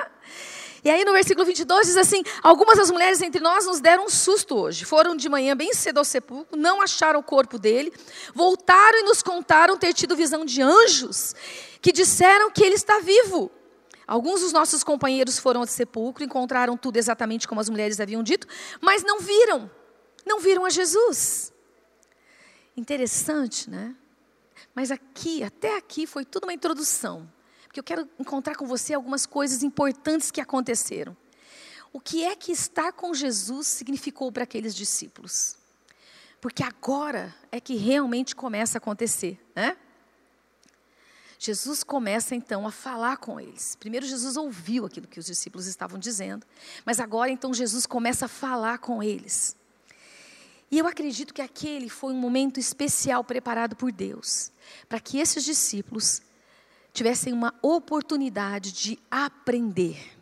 E 0.83 0.89
aí 0.89 1.05
no 1.05 1.13
versículo 1.13 1.45
22 1.45 1.85
diz 1.85 1.97
assim: 1.97 2.23
Algumas 2.41 2.79
das 2.79 2.89
mulheres 2.89 3.21
entre 3.21 3.39
nós 3.39 3.67
nos 3.67 3.79
deram 3.79 4.05
um 4.05 4.09
susto 4.09 4.55
hoje. 4.55 4.83
Foram 4.83 5.15
de 5.15 5.29
manhã 5.29 5.55
bem 5.55 5.71
cedo 5.71 5.99
ao 5.99 6.05
sepulcro, 6.05 6.57
não 6.57 6.81
acharam 6.81 7.19
o 7.19 7.23
corpo 7.23 7.59
dele, 7.59 7.93
voltaram 8.33 8.97
e 8.97 9.03
nos 9.03 9.21
contaram 9.21 9.77
ter 9.77 9.93
tido 9.93 10.15
visão 10.15 10.43
de 10.43 10.59
anjos 10.59 11.35
que 11.83 11.91
disseram 11.91 12.49
que 12.49 12.63
ele 12.63 12.73
está 12.73 12.97
vivo. 12.97 13.51
Alguns 14.07 14.41
dos 14.41 14.53
nossos 14.53 14.83
companheiros 14.83 15.39
foram 15.39 15.61
ao 15.61 15.67
sepulcro, 15.67 16.23
encontraram 16.23 16.77
tudo 16.77 16.97
exatamente 16.97 17.47
como 17.47 17.59
as 17.59 17.69
mulheres 17.69 17.99
haviam 17.99 18.21
dito, 18.21 18.47
mas 18.79 19.03
não 19.03 19.19
viram, 19.19 19.69
não 20.25 20.39
viram 20.39 20.65
a 20.65 20.69
Jesus. 20.69 21.51
Interessante, 22.77 23.69
né? 23.69 23.95
Mas 24.73 24.91
aqui, 24.91 25.43
até 25.43 25.77
aqui, 25.77 26.05
foi 26.05 26.25
tudo 26.25 26.43
uma 26.43 26.53
introdução. 26.53 27.31
Porque 27.63 27.79
eu 27.79 27.83
quero 27.83 28.09
encontrar 28.19 28.55
com 28.55 28.65
você 28.65 28.93
algumas 28.93 29.25
coisas 29.25 29.63
importantes 29.63 30.31
que 30.31 30.41
aconteceram. 30.41 31.15
O 31.91 31.99
que 31.99 32.23
é 32.25 32.35
que 32.35 32.51
estar 32.51 32.91
com 32.91 33.13
Jesus 33.13 33.67
significou 33.67 34.31
para 34.31 34.43
aqueles 34.43 34.75
discípulos? 34.75 35.55
Porque 36.41 36.61
agora 36.61 37.33
é 37.51 37.59
que 37.59 37.75
realmente 37.75 38.35
começa 38.35 38.77
a 38.77 38.79
acontecer, 38.79 39.39
né? 39.55 39.77
Jesus 41.45 41.83
começa 41.83 42.33
então 42.33 42.65
a 42.65 42.71
falar 42.71 43.17
com 43.17 43.39
eles. 43.39 43.75
Primeiro, 43.75 44.03
Jesus 44.03 44.35
ouviu 44.35 44.83
aquilo 44.83 45.07
que 45.07 45.19
os 45.19 45.27
discípulos 45.27 45.67
estavam 45.67 45.99
dizendo, 45.99 46.43
mas 46.83 46.99
agora 46.99 47.29
então 47.29 47.53
Jesus 47.53 47.85
começa 47.85 48.25
a 48.25 48.27
falar 48.27 48.79
com 48.79 49.03
eles. 49.03 49.55
E 50.71 50.79
eu 50.79 50.87
acredito 50.87 51.35
que 51.35 51.43
aquele 51.43 51.87
foi 51.87 52.13
um 52.13 52.17
momento 52.17 52.59
especial 52.59 53.23
preparado 53.23 53.75
por 53.75 53.91
Deus, 53.91 54.51
para 54.89 54.99
que 54.99 55.19
esses 55.19 55.43
discípulos 55.43 56.23
tivessem 56.91 57.31
uma 57.31 57.53
oportunidade 57.61 58.71
de 58.71 58.97
aprender. 59.11 60.17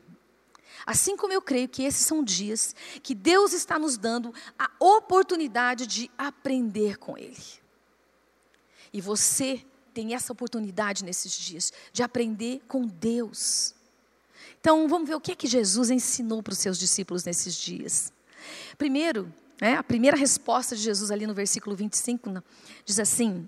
Assim 0.86 1.16
como 1.16 1.32
eu 1.32 1.42
creio 1.42 1.70
que 1.70 1.84
esses 1.84 2.06
são 2.06 2.22
dias 2.22 2.76
que 3.02 3.16
Deus 3.16 3.54
está 3.54 3.80
nos 3.80 3.98
dando 3.98 4.34
a 4.60 4.70
oportunidade 4.78 5.88
de 5.88 6.12
aprender 6.18 6.98
com 6.98 7.18
Ele. 7.18 7.38
E 8.92 9.00
você 9.00 9.66
tem 9.94 10.14
essa 10.14 10.34
oportunidade 10.34 11.04
nesses 11.04 11.32
dias 11.32 11.72
de 11.92 12.02
aprender 12.02 12.62
com 12.68 12.86
Deus. 12.86 13.76
Então, 14.60 14.88
vamos 14.88 15.08
ver 15.08 15.16
o 15.16 15.22
que 15.22 15.32
é 15.32 15.36
que 15.36 15.48
Jesus 15.48 15.90
ensinou 15.90 16.42
para 16.42 16.54
os 16.54 16.58
seus 16.60 16.80
discípulos 16.80 17.24
nesses 17.24 17.56
dias. 17.56 18.12
Primeiro, 18.78 19.32
né, 19.62 19.76
a 19.76 19.84
primeira 19.84 20.18
resposta 20.18 20.76
de 20.76 20.82
Jesus 20.82 21.12
ali 21.12 21.28
no 21.28 21.34
versículo 21.34 21.76
25 21.76 22.44
diz 22.86 23.00
assim: 23.00 23.48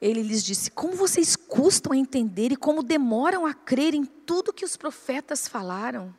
Ele 0.00 0.22
lhes 0.22 0.44
disse: 0.44 0.70
Como 0.70 0.94
vocês 0.94 1.36
custam 1.36 1.92
a 1.92 1.96
entender 1.96 2.52
e 2.52 2.56
como 2.56 2.82
demoram 2.82 3.46
a 3.46 3.52
crer 3.52 3.94
em 3.94 4.04
tudo 4.04 4.52
que 4.52 4.64
os 4.64 4.76
profetas 4.76 5.48
falaram? 5.48 6.14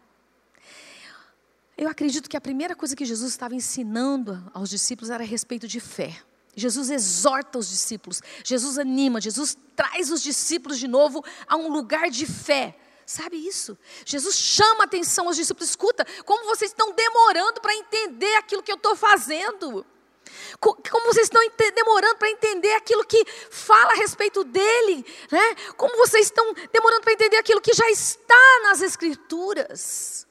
Eu 1.77 1.87
acredito 1.87 2.27
que 2.27 2.35
a 2.35 2.41
primeira 2.41 2.75
coisa 2.75 2.95
que 2.95 3.05
Jesus 3.05 3.29
estava 3.29 3.53
ensinando 3.53 4.43
aos 4.51 4.67
discípulos 4.67 5.11
era 5.11 5.23
a 5.23 5.27
respeito 5.27 5.67
de 5.67 5.79
fé. 5.79 6.19
Jesus 6.57 6.89
exorta 6.89 7.59
os 7.59 7.69
discípulos, 7.69 8.19
Jesus 8.43 8.79
anima, 8.79 9.21
Jesus 9.21 9.55
traz 9.75 10.11
os 10.11 10.23
discípulos 10.23 10.79
de 10.79 10.87
novo 10.87 11.23
a 11.47 11.55
um 11.55 11.71
lugar 11.71 12.09
de 12.09 12.25
fé. 12.25 12.75
Sabe 13.05 13.37
isso? 13.37 13.77
Jesus 14.03 14.35
chama 14.35 14.83
a 14.83 14.85
atenção 14.85 15.27
aos 15.27 15.37
discípulos. 15.37 15.69
Escuta, 15.69 16.05
como 16.25 16.45
vocês 16.45 16.71
estão 16.71 16.91
demorando 16.91 17.61
para 17.61 17.73
entender 17.73 18.33
aquilo 18.35 18.61
que 18.61 18.71
eu 18.71 18.75
estou 18.75 18.97
fazendo. 18.97 19.85
Como 20.59 21.05
vocês 21.05 21.27
estão 21.27 21.41
demorando 21.73 22.17
para 22.17 22.29
entender 22.29 22.73
aquilo 22.73 23.05
que 23.05 23.23
fala 23.49 23.93
a 23.93 23.95
respeito 23.95 24.43
dele, 24.43 25.05
né? 25.31 25.55
Como 25.77 25.95
vocês 25.95 26.25
estão 26.25 26.53
demorando 26.73 27.01
para 27.01 27.13
entender 27.13 27.37
aquilo 27.37 27.61
que 27.61 27.73
já 27.73 27.89
está 27.89 28.59
nas 28.63 28.81
Escrituras. 28.81 30.27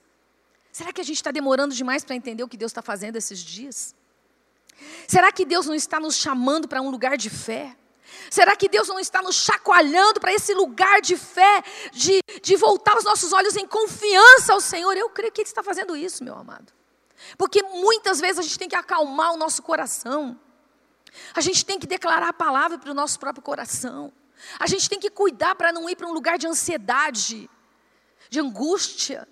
Será 0.71 0.93
que 0.93 1.01
a 1.01 1.05
gente 1.05 1.17
está 1.17 1.31
demorando 1.31 1.75
demais 1.75 2.05
para 2.05 2.15
entender 2.15 2.43
o 2.43 2.49
que 2.49 2.59
Deus 2.59 2.73
está 2.73 2.83
fazendo 2.83 3.17
esses 3.17 3.39
dias? 3.39 3.96
Será 5.07 5.33
que 5.33 5.45
Deus 5.45 5.67
não 5.67 5.75
está 5.75 5.99
nos 6.01 6.17
chamando 6.17 6.69
para 6.69 6.83
um 6.83 6.91
lugar 6.91 7.17
de 7.17 7.31
fé? 7.31 7.77
Será 8.31 8.57
que 8.57 8.69
Deus 8.69 8.89
não 8.89 8.99
está 8.99 9.23
nos 9.23 9.37
chacoalhando 9.37 10.21
para 10.21 10.33
esse 10.33 10.55
lugar 10.55 11.01
de 11.01 11.17
fé, 11.17 11.63
de, 11.93 12.21
de 12.43 12.57
voltar 12.57 12.97
os 12.97 13.05
nossos 13.05 13.33
olhos 13.33 13.57
em 13.57 13.67
confiança 13.67 14.53
ao 14.53 14.61
Senhor? 14.61 14.97
Eu 14.97 15.11
creio 15.11 15.33
que 15.33 15.41
Ele 15.41 15.49
está 15.49 15.63
fazendo 15.63 15.97
isso, 15.97 16.25
meu 16.25 16.35
amado. 16.35 16.73
Porque 17.39 17.63
muitas 17.63 18.21
vezes 18.21 18.39
a 18.39 18.43
gente 18.43 18.59
tem 18.59 18.69
que 18.69 18.77
acalmar 18.77 19.33
o 19.33 19.37
nosso 19.37 19.63
coração, 19.63 20.39
a 21.35 21.41
gente 21.41 21.65
tem 21.65 21.79
que 21.79 21.87
declarar 21.87 22.29
a 22.29 22.33
palavra 22.33 22.79
para 22.79 22.91
o 22.91 22.95
nosso 22.95 23.19
próprio 23.19 23.43
coração, 23.43 24.13
a 24.59 24.67
gente 24.67 24.89
tem 24.89 25.01
que 25.01 25.11
cuidar 25.11 25.55
para 25.55 25.73
não 25.73 25.89
ir 25.89 25.97
para 25.97 26.07
um 26.07 26.13
lugar 26.13 26.39
de 26.39 26.47
ansiedade, 26.47 27.49
de 28.29 28.39
angústia. 28.39 29.27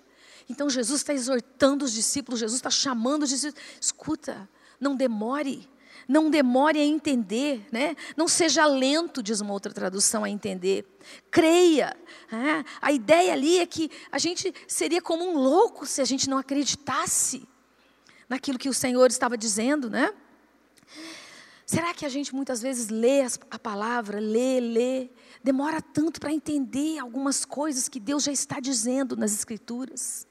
Então 0.49 0.69
Jesus 0.69 1.01
está 1.01 1.13
exortando 1.13 1.85
os 1.85 1.91
discípulos, 1.91 2.39
Jesus 2.39 2.59
está 2.59 2.69
chamando 2.69 3.23
os 3.23 3.29
discípulos, 3.29 3.63
escuta, 3.79 4.49
não 4.79 4.95
demore, 4.95 5.69
não 6.07 6.29
demore 6.29 6.79
a 6.79 6.85
entender, 6.85 7.65
né? 7.71 7.95
Não 8.15 8.27
seja 8.27 8.65
lento, 8.65 9.23
diz 9.23 9.41
uma 9.41 9.53
outra 9.53 9.73
tradução, 9.73 10.23
a 10.23 10.29
entender. 10.29 10.85
Creia. 11.31 11.95
É? 12.31 12.63
A 12.81 12.91
ideia 12.91 13.33
ali 13.33 13.59
é 13.59 13.65
que 13.65 13.89
a 14.11 14.17
gente 14.17 14.53
seria 14.67 15.01
como 15.01 15.23
um 15.23 15.37
louco 15.37 15.85
se 15.85 16.01
a 16.01 16.05
gente 16.05 16.29
não 16.29 16.37
acreditasse 16.37 17.47
naquilo 18.29 18.59
que 18.59 18.69
o 18.69 18.73
Senhor 18.73 19.09
estava 19.09 19.37
dizendo, 19.37 19.89
né? 19.89 20.13
Será 21.65 21.93
que 21.95 22.05
a 22.05 22.09
gente 22.09 22.33
muitas 22.35 22.61
vezes 22.61 22.89
lê 22.89 23.21
a 23.49 23.57
palavra, 23.57 24.19
lê, 24.19 24.59
lê, 24.59 25.09
demora 25.43 25.81
tanto 25.81 26.19
para 26.19 26.31
entender 26.31 26.99
algumas 26.99 27.43
coisas 27.43 27.89
que 27.89 27.99
Deus 27.99 28.23
já 28.23 28.31
está 28.31 28.59
dizendo 28.59 29.15
nas 29.15 29.33
Escrituras? 29.33 30.27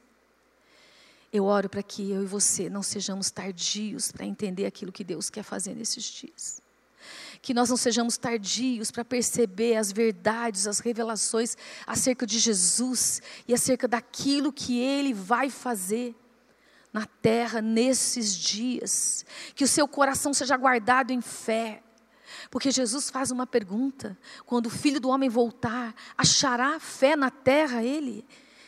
Eu 1.35 1.47
oro 1.47 1.69
para 1.69 1.83
que 1.83 2.13
eu 2.13 2.23
e 2.23 2.27
você 2.27 2.71
não 2.71 2.81
sejamos 2.81 3.29
tardios 3.29 4.13
para 4.13 4.25
entender 4.25 4.67
aquilo 4.67 4.93
que 4.93 5.03
Deus 5.03 5.29
quer 5.29 5.43
fazer 5.43 5.75
nesses 5.75 6.05
dias. 6.05 6.63
Que 7.43 7.53
nós 7.53 7.69
não 7.69 7.77
sejamos 7.77 8.17
tardios 8.17 8.93
para 8.93 9.05
perceber 9.05 9.75
as 9.75 9.91
verdades, 9.91 10.69
as 10.69 10.79
revelações 10.79 11.57
acerca 11.89 12.25
de 12.25 12.39
Jesus 12.39 13.21
e 13.49 13.53
acerca 13.53 13.89
daquilo 13.89 14.53
que 14.53 14.79
Ele 14.79 15.13
vai 15.13 15.51
fazer 15.51 16.15
na 16.93 17.05
terra 17.05 17.61
nesses 17.61 18.33
dias. 18.37 19.27
Que 19.57 19.65
o 19.65 19.69
seu 19.69 19.89
coração 19.89 20.33
seja 20.33 20.57
guardado 20.57 21.11
em 21.11 21.21
fé. 21.21 21.83
Porque 22.49 22.71
Jesus 22.71 23.11
faz 23.11 23.33
uma 23.33 23.45
pergunta: 23.45 24.17
quando 24.47 24.67
o 24.67 24.71
filho 24.71 25.01
do 25.01 25.09
homem 25.09 25.29
voltar, 25.29 25.97
achará 26.17 26.79
fé 26.79 27.17
na 27.17 27.29
terra 27.29 27.83
ele? 27.83 28.25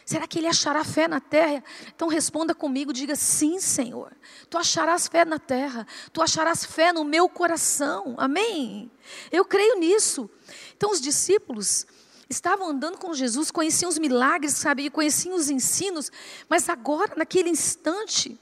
Será 0.07 0.25
que 0.25 0.39
ele 0.39 0.47
achará 0.47 0.85
fé 0.85 1.09
na 1.09 1.21
terra? 1.21 1.65
Então 1.93 2.07
responda 2.07 2.55
comigo, 2.55 2.93
diga 2.93 3.17
sim, 3.17 3.59
Senhor. 3.59 4.17
Tu 4.49 4.57
acharás 4.57 5.09
fé 5.09 5.25
na 5.25 5.41
terra, 5.41 5.85
tu 6.13 6.23
acharás 6.23 6.65
fé 6.65 6.93
no 6.93 7.03
meu 7.03 7.29
coração. 7.29 8.15
Amém? 8.17 8.89
Eu 9.33 9.45
creio 9.45 9.81
nisso. 9.81 10.31
Então 10.77 10.93
os 10.93 11.01
discípulos 11.01 11.85
estavam 12.31 12.69
andando 12.69 12.99
com 12.99 13.13
Jesus, 13.15 13.51
conheciam 13.51 13.89
os 13.89 13.99
milagres, 13.99 14.53
sabe, 14.53 14.89
conheciam 14.91 15.35
os 15.35 15.51
ensinos, 15.51 16.13
mas 16.49 16.69
agora, 16.69 17.15
naquele 17.17 17.51
instante, 17.51 18.39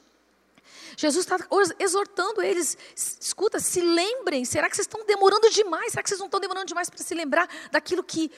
Jesus 0.99 1.25
está 1.25 1.39
exortando 1.79 2.43
eles: 2.43 2.77
escuta, 2.95 3.59
se 3.59 3.81
lembrem, 3.81 4.45
será 4.45 4.69
que 4.69 4.77
vocês 4.77 4.87
estão 4.87 5.03
demorando 5.07 5.49
demais? 5.49 5.93
Será 5.93 6.03
que 6.03 6.11
vocês 6.11 6.21
não 6.21 6.27
estão 6.27 6.41
demorando 6.41 6.67
demais 6.67 6.91
para 6.91 7.03
se 7.03 7.15
lembrar 7.15 7.49
daquilo 7.73 8.05
que 8.05 8.31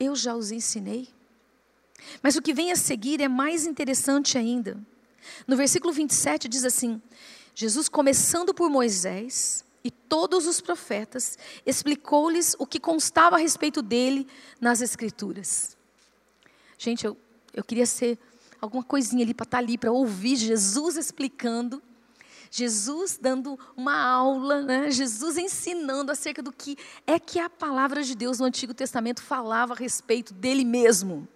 eu 0.00 0.16
já 0.16 0.34
os 0.34 0.50
ensinei? 0.50 1.14
Mas 2.22 2.36
o 2.36 2.42
que 2.42 2.52
vem 2.52 2.72
a 2.72 2.76
seguir 2.76 3.20
é 3.20 3.28
mais 3.28 3.66
interessante 3.66 4.38
ainda. 4.38 4.78
No 5.46 5.56
versículo 5.56 5.92
27 5.92 6.48
diz 6.48 6.64
assim: 6.64 7.00
Jesus, 7.54 7.88
começando 7.88 8.52
por 8.52 8.70
Moisés 8.70 9.64
e 9.82 9.90
todos 9.90 10.46
os 10.46 10.60
profetas, 10.60 11.38
explicou-lhes 11.64 12.56
o 12.58 12.66
que 12.66 12.80
constava 12.80 13.36
a 13.36 13.38
respeito 13.38 13.82
dele 13.82 14.26
nas 14.60 14.80
Escrituras. 14.80 15.76
Gente, 16.78 17.06
eu, 17.06 17.16
eu 17.54 17.64
queria 17.64 17.86
ser 17.86 18.18
alguma 18.60 18.82
coisinha 18.82 19.24
ali 19.24 19.32
para 19.32 19.44
estar 19.44 19.58
tá 19.58 19.62
ali, 19.62 19.78
para 19.78 19.92
ouvir 19.92 20.36
Jesus 20.36 20.96
explicando, 20.96 21.82
Jesus 22.50 23.18
dando 23.20 23.58
uma 23.76 23.96
aula, 23.96 24.62
né? 24.62 24.90
Jesus 24.90 25.36
ensinando 25.36 26.12
acerca 26.12 26.42
do 26.42 26.52
que 26.52 26.76
é 27.06 27.18
que 27.18 27.38
a 27.38 27.50
palavra 27.50 28.02
de 28.02 28.14
Deus 28.14 28.38
no 28.38 28.46
Antigo 28.46 28.72
Testamento 28.72 29.22
falava 29.22 29.72
a 29.72 29.76
respeito 29.76 30.32
dele 30.32 30.64
mesmo. 30.64 31.28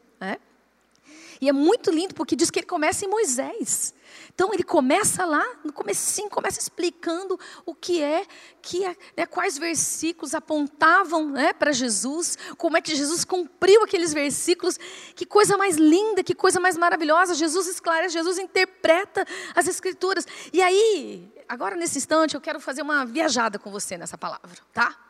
E 1.40 1.48
é 1.48 1.53
muito 1.53 1.90
lindo 1.90 2.14
porque 2.14 2.37
diz 2.37 2.50
que 2.50 2.59
ele 2.59 2.66
começa 2.66 3.05
em 3.05 3.09
Moisés. 3.09 3.94
Então 4.35 4.53
ele 4.53 4.62
começa 4.62 5.24
lá, 5.24 5.46
no 5.64 5.72
comecinho, 5.72 6.29
começa 6.29 6.59
explicando 6.59 7.38
o 7.64 7.74
que 7.74 8.03
é, 8.03 8.26
que 8.61 8.85
é, 8.85 8.96
né, 9.16 9.26
quais 9.26 9.57
versículos 9.57 10.35
apontavam 10.35 11.31
né, 11.31 11.53
para 11.53 11.72
Jesus, 11.72 12.37
como 12.59 12.76
é 12.76 12.83
que 12.83 12.94
Jesus 12.94 13.24
cumpriu 13.24 13.83
aqueles 13.83 14.12
versículos. 14.12 14.79
Que 15.14 15.24
coisa 15.24 15.57
mais 15.57 15.76
linda, 15.76 16.22
que 16.22 16.35
coisa 16.35 16.61
mais 16.61 16.76
maravilhosa. 16.76 17.35
Jesus 17.35 17.66
esclarece, 17.66 18.14
Jesus 18.14 18.38
interpreta 18.38 19.26
as 19.55 19.66
escrituras. 19.66 20.26
E 20.53 20.61
aí, 20.61 21.33
agora 21.48 21.74
nesse 21.74 21.98
instante, 21.98 22.35
eu 22.35 22.40
quero 22.40 22.61
fazer 22.61 22.83
uma 22.83 23.05
viajada 23.07 23.59
com 23.59 23.70
você 23.70 23.96
nessa 23.96 24.18
palavra, 24.18 24.59
tá? 24.72 25.09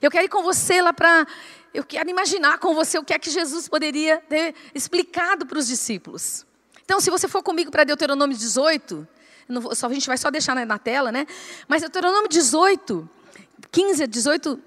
Eu 0.00 0.10
quero 0.10 0.24
ir 0.24 0.28
com 0.28 0.42
você 0.42 0.80
lá 0.82 0.92
para. 0.92 1.26
Eu 1.72 1.84
quero 1.84 2.08
imaginar 2.08 2.58
com 2.58 2.74
você 2.74 2.98
o 2.98 3.04
que 3.04 3.12
é 3.12 3.18
que 3.18 3.30
Jesus 3.30 3.68
poderia 3.68 4.18
ter 4.28 4.54
explicado 4.74 5.44
para 5.46 5.58
os 5.58 5.66
discípulos. 5.66 6.46
Então, 6.84 7.00
se 7.00 7.10
você 7.10 7.28
for 7.28 7.42
comigo 7.42 7.70
para 7.70 7.84
Deuteronômio 7.84 8.36
18, 8.36 9.06
não, 9.48 9.74
só, 9.74 9.86
a 9.86 9.92
gente 9.92 10.06
vai 10.06 10.16
só 10.16 10.30
deixar 10.30 10.54
na, 10.54 10.64
na 10.64 10.78
tela, 10.78 11.12
né? 11.12 11.26
Mas 11.68 11.82
Deuteronômio 11.82 12.28
18, 12.28 13.08
15 13.70 14.02
a 14.02 14.06
18, 14.06 14.62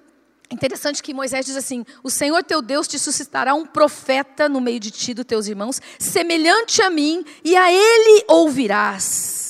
Interessante 0.52 1.04
que 1.04 1.13
Moisés 1.13 1.46
diz 1.46 1.56
assim: 1.56 1.86
O 2.04 2.10
Senhor 2.10 2.44
teu 2.44 2.60
Deus 2.60 2.88
te 2.88 2.98
suscitará 2.98 3.54
um 3.54 3.68
profeta 3.68 4.50
no 4.50 4.60
meio 4.60 4.80
de 4.80 4.89
ti, 4.89 5.13
dos 5.13 5.26
teus 5.26 5.48
irmãos, 5.48 5.80
semelhante 6.00 6.82
a 6.82 6.89
mim, 6.89 7.24
e 7.44 7.56
a 7.56 7.72
ele 7.72 8.26
ouvirás 8.28 9.49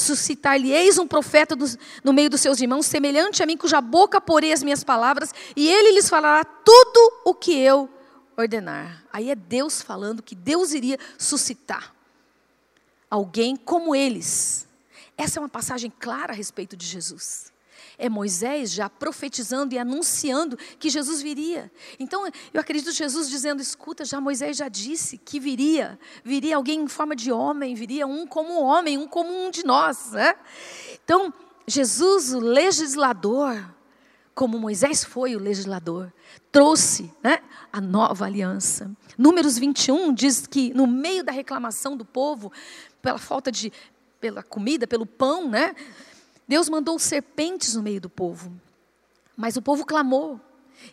suscitar-lhe-eis 0.00 0.98
um 0.98 1.06
profeta 1.06 1.56
no 2.02 2.12
meio 2.12 2.30
dos 2.30 2.40
seus 2.40 2.60
irmãos, 2.60 2.86
semelhante 2.86 3.42
a 3.42 3.46
mim, 3.46 3.56
cuja 3.56 3.80
boca 3.80 4.20
porei 4.20 4.52
as 4.52 4.62
minhas 4.62 4.82
palavras, 4.82 5.32
e 5.54 5.68
ele 5.68 5.92
lhes 5.92 6.08
falará 6.08 6.44
tudo 6.44 7.12
o 7.24 7.34
que 7.34 7.56
eu 7.56 7.88
ordenar. 8.36 9.04
Aí 9.12 9.30
é 9.30 9.34
Deus 9.34 9.82
falando 9.82 10.22
que 10.22 10.34
Deus 10.34 10.72
iria 10.72 10.98
suscitar 11.18 11.94
alguém 13.10 13.56
como 13.56 13.94
eles. 13.94 14.66
Essa 15.16 15.38
é 15.38 15.42
uma 15.42 15.48
passagem 15.48 15.92
clara 15.98 16.32
a 16.32 16.36
respeito 16.36 16.76
de 16.76 16.86
Jesus 16.86 17.49
é 18.00 18.08
Moisés 18.08 18.72
já 18.72 18.88
profetizando 18.88 19.74
e 19.74 19.78
anunciando 19.78 20.56
que 20.78 20.88
Jesus 20.88 21.22
viria. 21.22 21.70
Então, 21.98 22.26
eu 22.52 22.60
acredito 22.60 22.90
Jesus 22.90 23.28
dizendo: 23.28 23.60
escuta, 23.60 24.04
já 24.04 24.20
Moisés 24.20 24.56
já 24.56 24.68
disse 24.68 25.18
que 25.18 25.38
viria, 25.38 25.98
viria 26.24 26.56
alguém 26.56 26.80
em 26.80 26.88
forma 26.88 27.14
de 27.14 27.30
homem, 27.30 27.74
viria 27.74 28.06
um 28.06 28.26
como 28.26 28.60
homem, 28.62 28.98
um 28.98 29.06
como 29.06 29.30
um 29.30 29.50
de 29.50 29.64
nós. 29.64 30.12
Né? 30.12 30.34
Então, 31.04 31.32
Jesus, 31.66 32.32
o 32.32 32.40
legislador, 32.40 33.62
como 34.34 34.58
Moisés 34.58 35.04
foi 35.04 35.36
o 35.36 35.38
legislador, 35.38 36.12
trouxe 36.50 37.12
né, 37.22 37.40
a 37.72 37.80
nova 37.80 38.24
aliança. 38.24 38.90
Números 39.16 39.58
21 39.58 40.12
diz 40.14 40.46
que 40.46 40.72
no 40.72 40.86
meio 40.86 41.22
da 41.22 41.30
reclamação 41.30 41.96
do 41.96 42.04
povo, 42.04 42.50
pela 43.02 43.18
falta 43.18 43.52
de 43.52 43.70
pela 44.20 44.42
comida, 44.42 44.86
pelo 44.86 45.06
pão, 45.06 45.48
né? 45.48 45.74
Deus 46.50 46.68
mandou 46.68 46.98
serpentes 46.98 47.76
no 47.76 47.82
meio 47.82 48.00
do 48.00 48.10
povo, 48.10 48.52
mas 49.36 49.56
o 49.56 49.62
povo 49.62 49.86
clamou. 49.86 50.40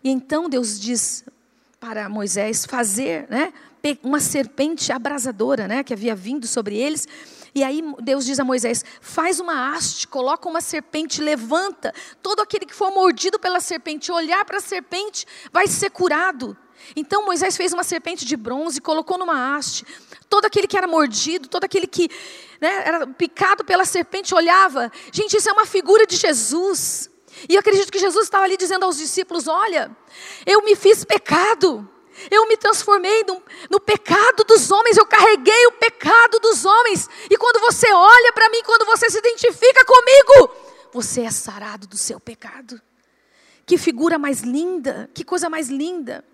E 0.03 0.09
então 0.11 0.47
Deus 0.47 0.79
diz 0.79 1.25
para 1.79 2.07
Moisés 2.07 2.63
fazer 2.63 3.27
né, 3.27 3.51
uma 4.03 4.19
serpente 4.19 4.91
abrasadora 4.91 5.67
né, 5.67 5.83
que 5.83 5.91
havia 5.91 6.15
vindo 6.15 6.45
sobre 6.45 6.77
eles. 6.77 7.07
E 7.55 7.63
aí 7.63 7.81
Deus 8.03 8.23
diz 8.23 8.39
a 8.39 8.43
Moisés: 8.43 8.85
faz 9.01 9.39
uma 9.39 9.73
haste, 9.73 10.07
coloca 10.07 10.47
uma 10.47 10.61
serpente, 10.61 11.23
levanta. 11.23 11.91
Todo 12.21 12.39
aquele 12.39 12.67
que 12.67 12.75
for 12.75 12.91
mordido 12.91 13.39
pela 13.39 13.59
serpente, 13.59 14.11
olhar 14.11 14.45
para 14.45 14.57
a 14.57 14.61
serpente, 14.61 15.25
vai 15.51 15.65
ser 15.65 15.89
curado. 15.89 16.55
Então 16.95 17.25
Moisés 17.25 17.57
fez 17.57 17.73
uma 17.73 17.83
serpente 17.83 18.25
de 18.25 18.35
bronze, 18.35 18.81
colocou 18.81 19.17
numa 19.17 19.55
haste. 19.55 19.85
Todo 20.29 20.45
aquele 20.45 20.67
que 20.67 20.77
era 20.77 20.87
mordido, 20.87 21.47
todo 21.47 21.63
aquele 21.63 21.87
que 21.87 22.09
né, 22.59 22.83
era 22.85 23.07
picado 23.07 23.63
pela 23.63 23.85
serpente 23.85 24.33
olhava. 24.33 24.91
Gente, 25.11 25.37
isso 25.37 25.49
é 25.49 25.53
uma 25.53 25.65
figura 25.65 26.05
de 26.05 26.15
Jesus. 26.15 27.09
E 27.47 27.53
eu 27.55 27.59
acredito 27.59 27.91
que 27.91 27.99
Jesus 27.99 28.25
estava 28.25 28.45
ali 28.45 28.57
dizendo 28.57 28.85
aos 28.85 28.97
discípulos: 28.97 29.47
Olha, 29.47 29.95
eu 30.45 30.63
me 30.63 30.75
fiz 30.75 31.03
pecado. 31.03 31.87
Eu 32.31 32.47
me 32.47 32.57
transformei 32.57 33.23
no, 33.25 33.43
no, 33.69 33.79
pecado 33.79 34.43
dos 34.43 34.71
homens, 34.71 34.97
eu 34.97 35.05
carreguei 35.05 35.67
o 35.67 35.73
pecado 35.73 36.39
dos 36.39 36.65
homens. 36.65 37.07
E 37.29 37.37
quando 37.37 37.59
você 37.59 37.91
olha 37.93 38.33
para 38.33 38.49
mim, 38.49 38.63
quando 38.65 38.87
você 38.87 39.07
se 39.07 39.19
identifica 39.19 39.85
comigo, 39.85 40.51
você 40.91 41.21
é 41.21 41.29
sarado 41.29 41.85
do 41.85 41.95
seu 41.95 42.19
pecado. 42.19 42.81
Que 43.67 43.77
figura 43.77 44.17
mais 44.17 44.41
linda, 44.41 45.07
que 45.13 45.23
coisa 45.23 45.47
mais 45.47 45.69
linda. 45.69 46.25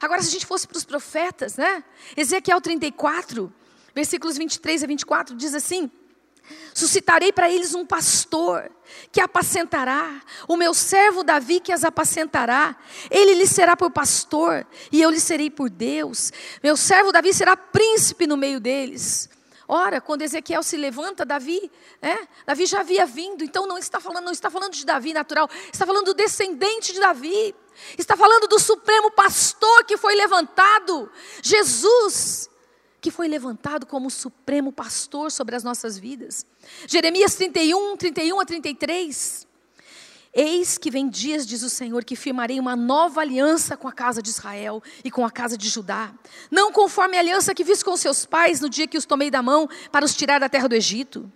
Agora, 0.00 0.22
se 0.22 0.28
a 0.28 0.32
gente 0.32 0.46
fosse 0.46 0.66
para 0.66 0.76
os 0.76 0.84
profetas, 0.84 1.56
né? 1.56 1.84
Ezequiel 2.16 2.60
34, 2.60 3.52
versículos 3.94 4.36
23 4.36 4.84
a 4.84 4.86
24, 4.86 5.36
diz 5.36 5.54
assim: 5.54 5.90
Suscitarei 6.74 7.32
para 7.32 7.50
eles 7.50 7.74
um 7.74 7.84
pastor 7.86 8.70
que 9.10 9.20
apacentará, 9.20 10.22
o 10.46 10.56
meu 10.56 10.74
servo 10.74 11.24
Davi 11.24 11.58
que 11.58 11.72
as 11.72 11.84
apacentará. 11.84 12.76
Ele 13.10 13.34
lhes 13.34 13.50
será 13.50 13.76
por 13.76 13.90
pastor 13.90 14.66
e 14.92 15.00
eu 15.00 15.10
lhes 15.10 15.22
serei 15.22 15.50
por 15.50 15.70
Deus. 15.70 16.32
Meu 16.62 16.76
servo 16.76 17.12
Davi 17.12 17.32
será 17.32 17.56
príncipe 17.56 18.26
no 18.26 18.36
meio 18.36 18.60
deles. 18.60 19.28
Ora, 19.68 20.00
quando 20.00 20.22
Ezequiel 20.22 20.62
se 20.62 20.76
levanta, 20.76 21.24
Davi, 21.24 21.70
é, 22.00 22.28
Davi 22.44 22.66
já 22.66 22.80
havia 22.80 23.04
vindo, 23.04 23.42
então 23.42 23.66
não 23.66 23.78
está 23.78 23.98
falando, 23.98 24.24
não 24.24 24.32
está 24.32 24.48
falando 24.48 24.74
de 24.74 24.86
Davi 24.86 25.12
natural, 25.12 25.50
está 25.72 25.84
falando 25.84 26.06
do 26.06 26.14
descendente 26.14 26.92
de 26.92 27.00
Davi. 27.00 27.54
Está 27.98 28.16
falando 28.16 28.46
do 28.48 28.58
supremo 28.58 29.10
pastor 29.10 29.84
que 29.84 29.96
foi 29.96 30.14
levantado, 30.14 31.10
Jesus, 31.42 32.50
que 33.00 33.10
foi 33.10 33.28
levantado 33.28 33.86
como 33.86 34.10
supremo 34.10 34.72
pastor 34.72 35.30
sobre 35.30 35.54
as 35.54 35.62
nossas 35.62 35.98
vidas. 35.98 36.44
Jeremias 36.86 37.34
31, 37.34 37.96
31 37.96 38.40
a 38.40 38.44
33. 38.44 39.46
Eis 40.34 40.76
que 40.76 40.90
vem 40.90 41.08
dias, 41.08 41.46
diz 41.46 41.62
o 41.62 41.70
Senhor, 41.70 42.04
que 42.04 42.14
firmarei 42.14 42.60
uma 42.60 42.76
nova 42.76 43.22
aliança 43.22 43.74
com 43.74 43.88
a 43.88 43.92
casa 43.92 44.20
de 44.20 44.28
Israel 44.28 44.82
e 45.02 45.10
com 45.10 45.24
a 45.24 45.30
casa 45.30 45.56
de 45.56 45.66
Judá, 45.66 46.12
não 46.50 46.70
conforme 46.70 47.16
a 47.16 47.20
aliança 47.20 47.54
que 47.54 47.64
fiz 47.64 47.82
com 47.82 47.96
seus 47.96 48.26
pais 48.26 48.60
no 48.60 48.68
dia 48.68 48.86
que 48.86 48.98
os 48.98 49.06
tomei 49.06 49.30
da 49.30 49.40
mão 49.40 49.66
para 49.90 50.04
os 50.04 50.14
tirar 50.14 50.38
da 50.38 50.48
terra 50.48 50.68
do 50.68 50.74
Egito 50.74 51.30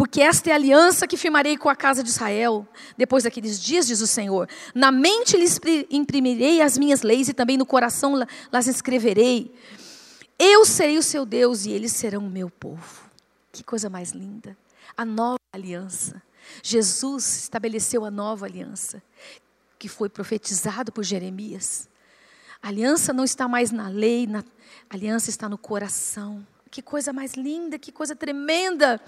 porque 0.00 0.22
esta 0.22 0.48
é 0.48 0.52
a 0.54 0.56
aliança 0.56 1.06
que 1.06 1.14
firmarei 1.14 1.58
com 1.58 1.68
a 1.68 1.76
casa 1.76 2.02
de 2.02 2.08
Israel, 2.08 2.66
depois 2.96 3.24
daqueles 3.24 3.60
dias, 3.60 3.86
diz 3.86 4.00
o 4.00 4.06
Senhor. 4.06 4.48
Na 4.74 4.90
mente 4.90 5.36
lhes 5.36 5.60
imprimirei 5.90 6.62
as 6.62 6.78
minhas 6.78 7.02
leis 7.02 7.28
e 7.28 7.34
também 7.34 7.58
no 7.58 7.66
coração 7.66 8.14
las 8.50 8.66
escreverei. 8.66 9.54
Eu 10.38 10.64
serei 10.64 10.96
o 10.96 11.02
seu 11.02 11.26
Deus 11.26 11.66
e 11.66 11.72
eles 11.72 11.92
serão 11.92 12.24
o 12.26 12.30
meu 12.30 12.48
povo. 12.48 13.10
Que 13.52 13.62
coisa 13.62 13.90
mais 13.90 14.12
linda. 14.12 14.56
A 14.96 15.04
nova 15.04 15.38
aliança. 15.52 16.22
Jesus 16.62 17.42
estabeleceu 17.42 18.02
a 18.02 18.10
nova 18.10 18.46
aliança, 18.46 19.02
que 19.78 19.86
foi 19.86 20.08
profetizado 20.08 20.90
por 20.90 21.04
Jeremias. 21.04 21.90
A 22.62 22.68
aliança 22.68 23.12
não 23.12 23.22
está 23.22 23.46
mais 23.46 23.70
na 23.70 23.88
lei, 23.88 24.26
na, 24.26 24.38
a 24.88 24.94
aliança 24.94 25.28
está 25.28 25.46
no 25.46 25.58
coração. 25.58 26.42
Que 26.70 26.80
coisa 26.80 27.12
mais 27.12 27.34
linda, 27.34 27.78
que 27.78 27.90
coisa 27.90 28.14
tremenda. 28.14 29.00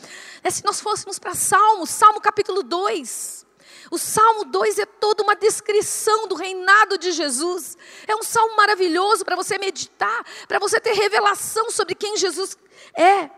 É 0.42 0.50
se 0.50 0.64
nós 0.64 0.80
fôssemos 0.80 1.18
para 1.18 1.32
Salmo, 1.34 1.86
Salmo 1.86 2.20
capítulo 2.20 2.62
2. 2.62 3.46
O 3.88 3.98
Salmo 3.98 4.44
2 4.44 4.80
é 4.80 4.86
toda 4.86 5.22
uma 5.22 5.36
descrição 5.36 6.26
do 6.26 6.34
reinado 6.34 6.98
de 6.98 7.12
Jesus. 7.12 7.76
É 8.08 8.16
um 8.16 8.22
salmo 8.22 8.56
maravilhoso 8.56 9.24
para 9.24 9.36
você 9.36 9.58
meditar, 9.58 10.24
para 10.48 10.58
você 10.58 10.80
ter 10.80 10.92
revelação 10.94 11.70
sobre 11.70 11.94
quem 11.94 12.16
Jesus 12.16 12.56
é. 12.94 13.30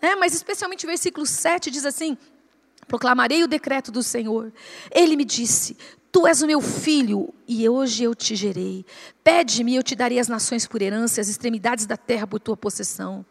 é. 0.00 0.14
Mas 0.14 0.32
especialmente 0.32 0.86
o 0.86 0.88
versículo 0.88 1.26
7 1.26 1.68
diz 1.68 1.84
assim: 1.84 2.16
Proclamarei 2.86 3.42
o 3.42 3.48
decreto 3.48 3.90
do 3.90 4.02
Senhor. 4.02 4.52
Ele 4.92 5.16
me 5.16 5.24
disse: 5.24 5.76
Tu 6.12 6.24
és 6.24 6.40
o 6.40 6.46
meu 6.46 6.60
filho, 6.60 7.34
e 7.48 7.68
hoje 7.68 8.04
eu 8.04 8.14
te 8.14 8.36
gerei. 8.36 8.86
Pede-me, 9.24 9.72
e 9.72 9.76
eu 9.76 9.82
te 9.82 9.96
darei 9.96 10.20
as 10.20 10.28
nações 10.28 10.68
por 10.68 10.80
herança, 10.80 11.20
as 11.20 11.28
extremidades 11.28 11.84
da 11.84 11.96
terra 11.96 12.28
por 12.28 12.38
tua 12.38 12.56
possessão. 12.56 13.26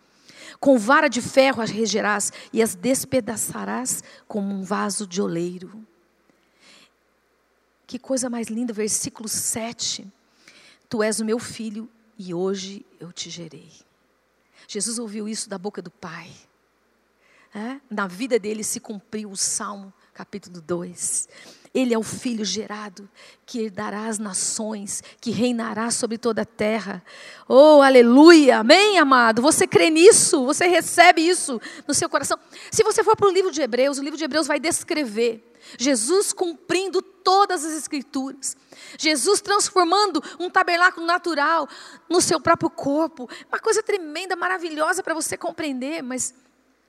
Com 0.61 0.77
vara 0.77 1.09
de 1.09 1.21
ferro 1.21 1.61
as 1.61 1.71
regerás, 1.71 2.31
e 2.53 2.61
as 2.61 2.75
despedaçarás 2.75 4.03
como 4.27 4.53
um 4.53 4.61
vaso 4.61 5.07
de 5.07 5.19
oleiro. 5.19 5.85
Que 7.87 7.97
coisa 7.97 8.29
mais 8.29 8.47
linda, 8.47 8.71
versículo 8.71 9.27
7. 9.27 10.07
Tu 10.87 11.03
és 11.03 11.19
o 11.19 11.25
meu 11.25 11.39
filho, 11.39 11.89
e 12.17 12.31
hoje 12.33 12.85
eu 12.99 13.11
te 13.11 13.27
gerei. 13.29 13.71
Jesus 14.67 14.99
ouviu 14.99 15.27
isso 15.27 15.49
da 15.49 15.57
boca 15.57 15.81
do 15.81 15.89
Pai. 15.89 16.31
É? 17.53 17.81
Na 17.89 18.05
vida 18.05 18.37
dele 18.37 18.63
se 18.63 18.79
cumpriu 18.79 19.31
o 19.31 19.35
Salmo 19.35 19.91
capítulo 20.13 20.61
2. 20.61 21.27
Ele 21.73 21.93
é 21.93 21.97
o 21.97 22.03
filho 22.03 22.43
gerado 22.43 23.09
que 23.45 23.61
herdará 23.61 24.07
as 24.07 24.19
nações, 24.19 25.01
que 25.21 25.31
reinará 25.31 25.89
sobre 25.89 26.17
toda 26.17 26.41
a 26.41 26.45
terra. 26.45 27.01
Oh, 27.47 27.81
aleluia! 27.81 28.59
Amém, 28.59 28.99
amado? 28.99 29.41
Você 29.41 29.65
crê 29.65 29.89
nisso? 29.89 30.45
Você 30.45 30.67
recebe 30.67 31.21
isso 31.21 31.61
no 31.87 31.93
seu 31.93 32.09
coração? 32.09 32.37
Se 32.69 32.83
você 32.83 33.03
for 33.03 33.15
para 33.15 33.27
o 33.27 33.31
livro 33.31 33.51
de 33.51 33.61
Hebreus, 33.61 33.97
o 33.97 34.03
livro 34.03 34.17
de 34.17 34.23
Hebreus 34.23 34.47
vai 34.47 34.59
descrever 34.59 35.51
Jesus 35.77 36.33
cumprindo 36.33 37.01
todas 37.01 37.63
as 37.63 37.73
escrituras. 37.73 38.57
Jesus 38.97 39.41
transformando 39.41 40.21
um 40.39 40.49
tabernáculo 40.49 41.05
natural 41.05 41.67
no 42.09 42.19
seu 42.19 42.39
próprio 42.39 42.69
corpo. 42.69 43.29
Uma 43.49 43.59
coisa 43.59 43.81
tremenda, 43.81 44.35
maravilhosa 44.35 45.03
para 45.03 45.13
você 45.13 45.37
compreender, 45.37 46.01
mas 46.01 46.33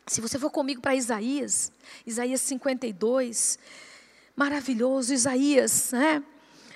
se 0.07 0.21
você 0.21 0.39
for 0.39 0.51
comigo 0.51 0.81
para 0.81 0.97
Isaías, 0.97 1.71
Isaías 2.07 2.41
52, 2.41 3.59
maravilhoso, 4.37 5.13
Isaías 5.13 5.93
né? 5.93 6.23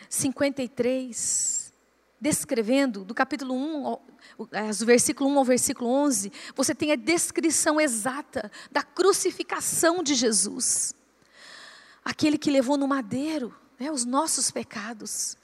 53, 0.09 1.73
descrevendo, 2.21 3.05
do 3.05 3.15
capítulo 3.15 3.55
1, 3.55 3.99
do 4.39 4.87
versículo 4.87 5.31
1 5.31 5.39
ao 5.39 5.45
versículo 5.45 5.91
11, 5.91 6.33
você 6.55 6.75
tem 6.75 6.93
a 6.93 6.97
descrição 6.97 7.81
exata 7.81 8.51
da 8.71 8.83
crucificação 8.83 10.03
de 10.03 10.15
Jesus. 10.15 10.95
Aquele 12.05 12.39
que 12.39 12.51
levou 12.51 12.77
no 12.77 12.87
madeiro 12.87 13.55
né, 13.79 13.91
os 13.91 14.05
nossos 14.05 14.51
pecados, 14.51 15.37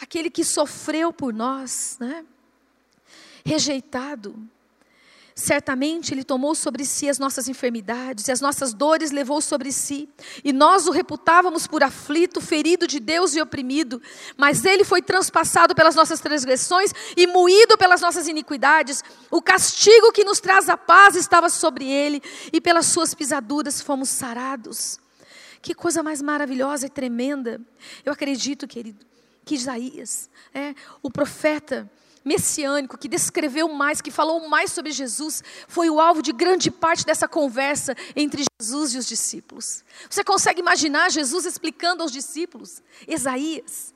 aquele 0.00 0.30
que 0.30 0.44
sofreu 0.44 1.12
por 1.12 1.32
nós, 1.32 1.96
né, 2.00 2.24
rejeitado, 3.44 4.36
Certamente 5.40 6.12
Ele 6.12 6.22
tomou 6.22 6.54
sobre 6.54 6.84
si 6.84 7.08
as 7.08 7.18
nossas 7.18 7.48
enfermidades 7.48 8.28
e 8.28 8.32
as 8.32 8.42
nossas 8.42 8.74
dores 8.74 9.10
levou 9.10 9.40
sobre 9.40 9.72
si. 9.72 10.06
E 10.44 10.52
nós 10.52 10.86
o 10.86 10.90
reputávamos 10.90 11.66
por 11.66 11.82
aflito, 11.82 12.42
ferido 12.42 12.86
de 12.86 13.00
Deus 13.00 13.34
e 13.34 13.40
oprimido. 13.40 14.02
Mas 14.36 14.66
Ele 14.66 14.84
foi 14.84 15.00
transpassado 15.00 15.74
pelas 15.74 15.94
nossas 15.94 16.20
transgressões 16.20 16.92
e 17.16 17.26
moído 17.26 17.78
pelas 17.78 18.02
nossas 18.02 18.28
iniquidades. 18.28 19.02
O 19.30 19.40
castigo 19.40 20.12
que 20.12 20.24
nos 20.24 20.40
traz 20.40 20.68
a 20.68 20.76
paz 20.76 21.16
estava 21.16 21.48
sobre 21.48 21.90
Ele 21.90 22.22
e 22.52 22.60
pelas 22.60 22.84
Suas 22.84 23.14
pisaduras 23.14 23.80
fomos 23.80 24.10
sarados. 24.10 25.00
Que 25.62 25.72
coisa 25.72 26.02
mais 26.02 26.20
maravilhosa 26.20 26.84
e 26.84 26.90
tremenda. 26.90 27.58
Eu 28.04 28.12
acredito, 28.12 28.68
querido, 28.68 29.06
que 29.42 29.54
Isaías, 29.54 30.28
é, 30.52 30.74
o 31.02 31.10
profeta, 31.10 31.90
messiânico, 32.24 32.98
que 32.98 33.08
descreveu 33.08 33.68
mais, 33.68 34.00
que 34.00 34.10
falou 34.10 34.48
mais 34.48 34.72
sobre 34.72 34.92
Jesus, 34.92 35.42
foi 35.66 35.88
o 35.88 36.00
alvo 36.00 36.22
de 36.22 36.32
grande 36.32 36.70
parte 36.70 37.04
dessa 37.04 37.26
conversa 37.26 37.96
entre 38.14 38.44
Jesus 38.60 38.94
e 38.94 38.98
os 38.98 39.06
discípulos. 39.06 39.84
Você 40.08 40.22
consegue 40.22 40.60
imaginar 40.60 41.10
Jesus 41.10 41.44
explicando 41.44 42.02
aos 42.02 42.12
discípulos? 42.12 42.82
Isaías. 43.08 43.94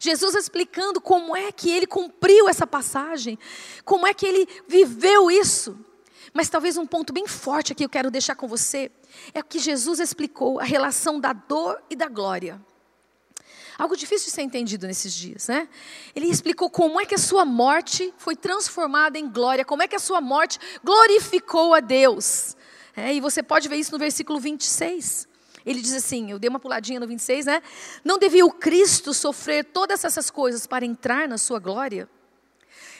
Jesus 0.00 0.34
explicando 0.34 1.00
como 1.00 1.36
é 1.36 1.52
que 1.52 1.70
ele 1.70 1.86
cumpriu 1.86 2.48
essa 2.48 2.66
passagem, 2.66 3.38
como 3.84 4.06
é 4.06 4.14
que 4.14 4.26
ele 4.26 4.48
viveu 4.66 5.30
isso. 5.30 5.78
Mas 6.32 6.48
talvez 6.48 6.76
um 6.76 6.86
ponto 6.86 7.12
bem 7.12 7.26
forte 7.26 7.72
aqui 7.72 7.84
eu 7.84 7.88
quero 7.88 8.10
deixar 8.10 8.34
com 8.34 8.48
você 8.48 8.90
é 9.34 9.42
que 9.42 9.58
Jesus 9.58 10.00
explicou 10.00 10.58
a 10.58 10.64
relação 10.64 11.20
da 11.20 11.32
dor 11.32 11.82
e 11.90 11.96
da 11.96 12.08
glória. 12.08 12.60
Algo 13.82 13.96
difícil 13.96 14.26
de 14.26 14.30
ser 14.30 14.42
entendido 14.42 14.86
nesses 14.86 15.12
dias, 15.12 15.48
né? 15.48 15.68
Ele 16.14 16.28
explicou 16.28 16.70
como 16.70 17.00
é 17.00 17.04
que 17.04 17.16
a 17.16 17.18
sua 17.18 17.44
morte 17.44 18.14
foi 18.16 18.36
transformada 18.36 19.18
em 19.18 19.28
glória, 19.28 19.64
como 19.64 19.82
é 19.82 19.88
que 19.88 19.96
a 19.96 19.98
sua 19.98 20.20
morte 20.20 20.56
glorificou 20.84 21.74
a 21.74 21.80
Deus. 21.80 22.56
É, 22.96 23.12
e 23.12 23.20
você 23.20 23.42
pode 23.42 23.68
ver 23.68 23.74
isso 23.74 23.90
no 23.90 23.98
versículo 23.98 24.38
26. 24.38 25.26
Ele 25.66 25.80
diz 25.80 25.94
assim: 25.94 26.30
eu 26.30 26.38
dei 26.38 26.48
uma 26.48 26.60
puladinha 26.60 27.00
no 27.00 27.08
26, 27.08 27.46
né? 27.46 27.60
Não 28.04 28.18
devia 28.20 28.46
o 28.46 28.52
Cristo 28.52 29.12
sofrer 29.12 29.64
todas 29.64 30.04
essas 30.04 30.30
coisas 30.30 30.64
para 30.64 30.84
entrar 30.84 31.26
na 31.26 31.36
sua 31.36 31.58
glória? 31.58 32.08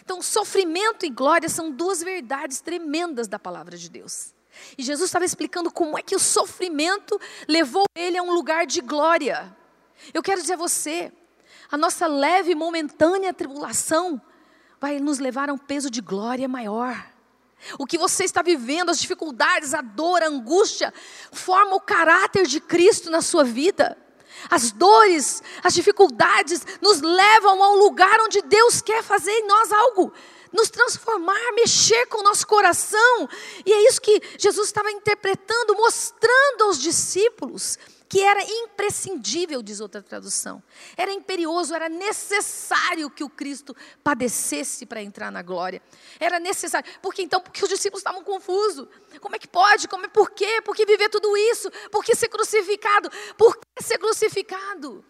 Então, 0.05 0.21
sofrimento 0.21 1.07
e 1.07 1.11
glória 1.11 1.49
são 1.49 1.71
duas 1.71 2.03
verdades 2.03 2.61
tremendas 2.61 3.29
da 3.29 3.39
palavra 3.39 3.79
de 3.79 3.89
Deus. 3.89 4.35
E 4.77 4.83
Jesus 4.83 5.11
estava 5.11 5.25
explicando 5.25 5.71
como 5.71 5.97
é 5.97 6.03
que 6.03 6.17
o 6.17 6.19
sofrimento 6.19 7.21
levou 7.47 7.85
ele 7.95 8.19
a 8.19 8.23
um 8.25 8.33
lugar 8.33 8.67
de 8.67 8.81
glória. 8.81 9.62
Eu 10.13 10.23
quero 10.23 10.41
dizer 10.41 10.55
a 10.55 10.57
você, 10.57 11.13
a 11.71 11.77
nossa 11.77 12.07
leve 12.07 12.53
e 12.53 12.55
momentânea 12.55 13.33
tribulação 13.33 14.21
vai 14.81 14.99
nos 14.99 15.19
levar 15.19 15.49
a 15.49 15.53
um 15.53 15.59
peso 15.59 15.91
de 15.91 16.01
glória 16.01 16.49
maior. 16.49 17.13
O 17.79 17.87
que 17.87 17.97
você 17.97 18.25
está 18.25 18.43
vivendo, 18.43 18.91
as 18.91 19.01
dificuldades, 19.01 19.73
a 19.73 19.81
dor, 19.81 20.23
a 20.23 20.29
angústia, 20.29 20.93
forma 21.31 21.77
o 21.77 21.81
caráter 21.81 22.47
de 22.47 22.61
Cristo 22.61 23.11
na 23.11 23.23
sua 23.23 23.45
vida. 23.45 23.97
As 24.51 24.73
dores, 24.73 25.43
as 25.63 25.73
dificuldades 25.73 26.67
nos 26.81 27.01
levam 27.01 27.63
a 27.63 27.71
um 27.71 27.77
lugar 27.77 28.21
onde 28.21 28.43
Deus 28.43 28.81
quer 28.81 29.03
fazer 29.03 29.31
em 29.31 29.47
nós 29.47 29.71
algo, 29.71 30.13
nos 30.53 30.69
transformar, 30.69 31.53
mexer 31.55 32.07
com 32.07 32.19
o 32.19 32.25
nosso 32.25 32.47
coração. 32.47 33.29
E 33.65 33.73
é 33.73 33.89
isso 33.89 34.01
que 34.01 34.21
Jesus 34.37 34.67
estava 34.67 34.91
interpretando, 34.91 35.77
mostrando 35.77 36.65
aos 36.65 36.79
discípulos 36.79 37.79
que 38.13 38.21
era 38.21 38.45
imprescindível, 38.45 39.63
diz 39.63 39.81
outra 39.81 40.03
tradução. 40.03 40.63
Era 40.99 41.11
imperioso, 41.11 41.75
era 41.75 41.89
necessário 41.89 43.09
que 43.09 43.25
o 43.25 43.31
Cristo 43.31 43.75
padecesse 44.05 44.85
para 44.85 45.03
entrar 45.03 45.33
na 45.33 45.41
glória. 45.41 45.81
Era 46.21 46.39
necessário. 46.39 46.87
Porque 47.01 47.23
então, 47.23 47.41
porque 47.41 47.65
os 47.65 47.71
discípulos 47.71 48.01
estavam 48.01 48.23
confusos. 48.23 48.87
Como 49.19 49.35
é 49.35 49.39
que 49.39 49.49
pode? 49.49 49.89
Como 49.89 50.05
é 50.05 50.09
por 50.09 50.31
quê? 50.31 50.61
Por 50.61 50.77
que 50.77 50.85
viver 50.85 51.09
tudo 51.09 51.35
isso? 51.39 51.71
Por 51.91 52.05
que 52.05 52.15
ser 52.15 52.29
crucificado? 52.29 53.11
Por 53.39 53.57
que 53.57 53.83
ser 53.83 53.97
crucificado? 53.97 55.03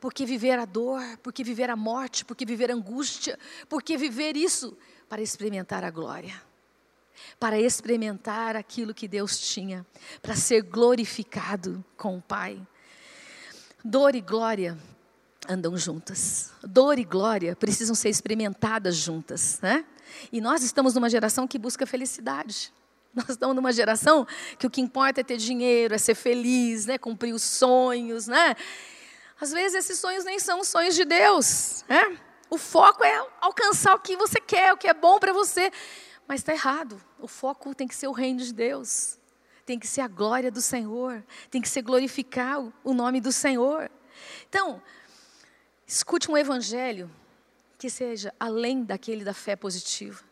Porque 0.00 0.26
viver 0.26 0.58
a 0.58 0.64
dor, 0.64 1.00
porque 1.22 1.44
viver 1.44 1.70
a 1.70 1.76
morte, 1.76 2.24
porque 2.24 2.44
viver 2.44 2.72
a 2.72 2.74
angústia, 2.74 3.38
porque 3.68 3.96
viver 3.96 4.36
isso 4.36 4.76
para 5.08 5.22
experimentar 5.22 5.84
a 5.84 5.92
glória 5.92 6.42
para 7.38 7.58
experimentar 7.58 8.56
aquilo 8.56 8.94
que 8.94 9.08
Deus 9.08 9.38
tinha, 9.38 9.86
para 10.22 10.34
ser 10.34 10.62
glorificado 10.62 11.84
com 11.96 12.16
o 12.16 12.22
Pai. 12.22 12.60
Dor 13.84 14.14
e 14.14 14.20
glória 14.20 14.76
andam 15.48 15.76
juntas. 15.76 16.52
Dor 16.62 16.98
e 16.98 17.04
glória 17.04 17.54
precisam 17.54 17.94
ser 17.94 18.08
experimentadas 18.08 18.96
juntas, 18.96 19.60
né? 19.60 19.84
E 20.32 20.40
nós 20.40 20.62
estamos 20.62 20.94
numa 20.94 21.10
geração 21.10 21.46
que 21.46 21.58
busca 21.58 21.86
felicidade. 21.86 22.72
Nós 23.14 23.30
estamos 23.30 23.56
numa 23.56 23.72
geração 23.72 24.26
que 24.58 24.66
o 24.66 24.70
que 24.70 24.80
importa 24.80 25.22
é 25.22 25.24
ter 25.24 25.38
dinheiro, 25.38 25.94
é 25.94 25.98
ser 25.98 26.14
feliz, 26.14 26.84
né? 26.84 26.98
cumprir 26.98 27.32
os 27.32 27.42
sonhos, 27.42 28.26
né? 28.26 28.54
Às 29.40 29.52
vezes 29.52 29.84
esses 29.84 29.98
sonhos 29.98 30.24
nem 30.24 30.38
são 30.38 30.62
sonhos 30.62 30.94
de 30.94 31.04
Deus, 31.04 31.82
né? 31.88 32.18
O 32.50 32.58
foco 32.58 33.02
é 33.02 33.26
alcançar 33.40 33.94
o 33.94 33.98
que 33.98 34.16
você 34.16 34.38
quer, 34.40 34.72
o 34.72 34.76
que 34.76 34.86
é 34.86 34.94
bom 34.94 35.18
para 35.18 35.32
você. 35.32 35.72
Mas 36.26 36.40
está 36.40 36.52
errado. 36.52 37.00
O 37.18 37.28
foco 37.28 37.74
tem 37.74 37.86
que 37.86 37.94
ser 37.94 38.08
o 38.08 38.12
reino 38.12 38.40
de 38.40 38.52
Deus. 38.52 39.18
Tem 39.64 39.78
que 39.78 39.86
ser 39.86 40.00
a 40.00 40.08
glória 40.08 40.50
do 40.50 40.60
Senhor. 40.60 41.24
Tem 41.50 41.60
que 41.60 41.68
ser 41.68 41.82
glorificar 41.82 42.60
o 42.84 42.94
nome 42.94 43.20
do 43.20 43.32
Senhor. 43.32 43.90
Então, 44.48 44.82
escute 45.86 46.30
um 46.30 46.36
evangelho 46.36 47.10
que 47.78 47.90
seja 47.90 48.32
além 48.40 48.82
daquele 48.82 49.24
da 49.24 49.34
fé 49.34 49.54
positiva. 49.54 50.24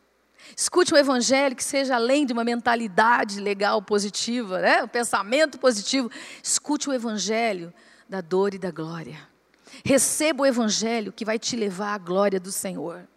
Escute 0.57 0.93
um 0.93 0.97
evangelho 0.97 1.57
que 1.57 1.65
seja 1.65 1.95
além 1.95 2.27
de 2.27 2.33
uma 2.33 2.45
mentalidade 2.45 3.41
legal 3.41 3.81
positiva, 3.81 4.61
né? 4.61 4.83
um 4.83 4.89
pensamento 4.89 5.59
positivo. 5.59 6.11
Escute 6.43 6.89
o 6.89 6.93
evangelho 6.93 7.73
da 8.09 8.21
dor 8.21 8.55
e 8.55 8.59
da 8.59 8.71
glória. 8.71 9.19
Receba 9.85 10.43
o 10.43 10.47
evangelho 10.47 11.13
que 11.13 11.25
vai 11.25 11.39
te 11.39 11.57
levar 11.57 11.95
à 11.95 11.99
glória 11.99 12.39
do 12.39 12.53
Senhor. 12.53 13.09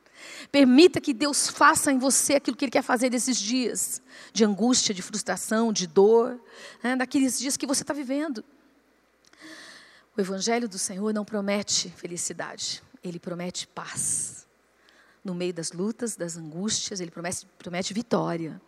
Permita 0.51 1.01
que 1.01 1.13
Deus 1.13 1.49
faça 1.49 1.91
em 1.91 1.97
você 1.97 2.35
aquilo 2.35 2.55
que 2.55 2.65
Ele 2.65 2.71
quer 2.71 2.81
fazer 2.81 3.09
nesses 3.09 3.37
dias 3.37 4.01
de 4.33 4.43
angústia, 4.45 4.93
de 4.93 5.01
frustração, 5.01 5.73
de 5.73 5.87
dor, 5.87 6.39
né, 6.83 6.95
daqueles 6.95 7.37
dias 7.37 7.57
que 7.57 7.67
você 7.67 7.83
está 7.83 7.93
vivendo. 7.93 8.43
O 10.15 10.21
Evangelho 10.21 10.67
do 10.67 10.79
Senhor 10.79 11.13
não 11.13 11.23
promete 11.23 11.89
felicidade, 11.89 12.81
ele 13.03 13.19
promete 13.19 13.67
paz. 13.67 14.47
No 15.23 15.35
meio 15.35 15.53
das 15.53 15.71
lutas, 15.71 16.15
das 16.15 16.37
angústias, 16.37 16.99
ele 16.99 17.11
promete, 17.11 17.45
promete 17.57 17.93
vitória, 17.93 18.59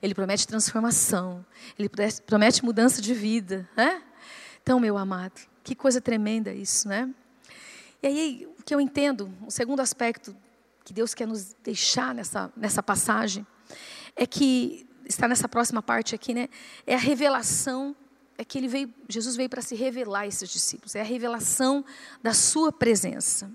ele 0.00 0.14
promete 0.14 0.46
transformação, 0.46 1.44
ele 1.78 1.90
promete 2.24 2.64
mudança 2.64 3.02
de 3.02 3.12
vida. 3.12 3.68
Né? 3.76 4.02
Então, 4.62 4.78
meu 4.78 4.96
amado, 4.96 5.40
que 5.62 5.74
coisa 5.74 6.00
tremenda 6.00 6.52
isso, 6.54 6.88
né? 6.88 7.12
E 8.02 8.06
aí, 8.06 8.48
o 8.58 8.62
que 8.62 8.74
eu 8.74 8.80
entendo, 8.80 9.32
o 9.46 9.50
segundo 9.50 9.80
aspecto 9.80 10.36
que 10.84 10.92
Deus 10.92 11.14
quer 11.14 11.26
nos 11.26 11.54
deixar 11.62 12.14
nessa, 12.14 12.52
nessa 12.56 12.82
passagem, 12.82 13.46
é 14.14 14.26
que, 14.26 14.86
está 15.06 15.26
nessa 15.26 15.48
próxima 15.48 15.82
parte 15.82 16.14
aqui, 16.14 16.34
né? 16.34 16.48
É 16.86 16.94
a 16.94 16.98
revelação 16.98 17.96
é 18.36 18.44
que 18.44 18.58
ele 18.58 18.68
veio, 18.68 18.92
Jesus 19.08 19.36
veio 19.36 19.48
para 19.48 19.62
se 19.62 19.74
revelar 19.74 20.20
a 20.20 20.26
esses 20.26 20.48
discípulos, 20.50 20.94
é 20.94 21.00
a 21.00 21.04
revelação 21.04 21.84
da 22.22 22.34
sua 22.34 22.72
presença. 22.72 23.50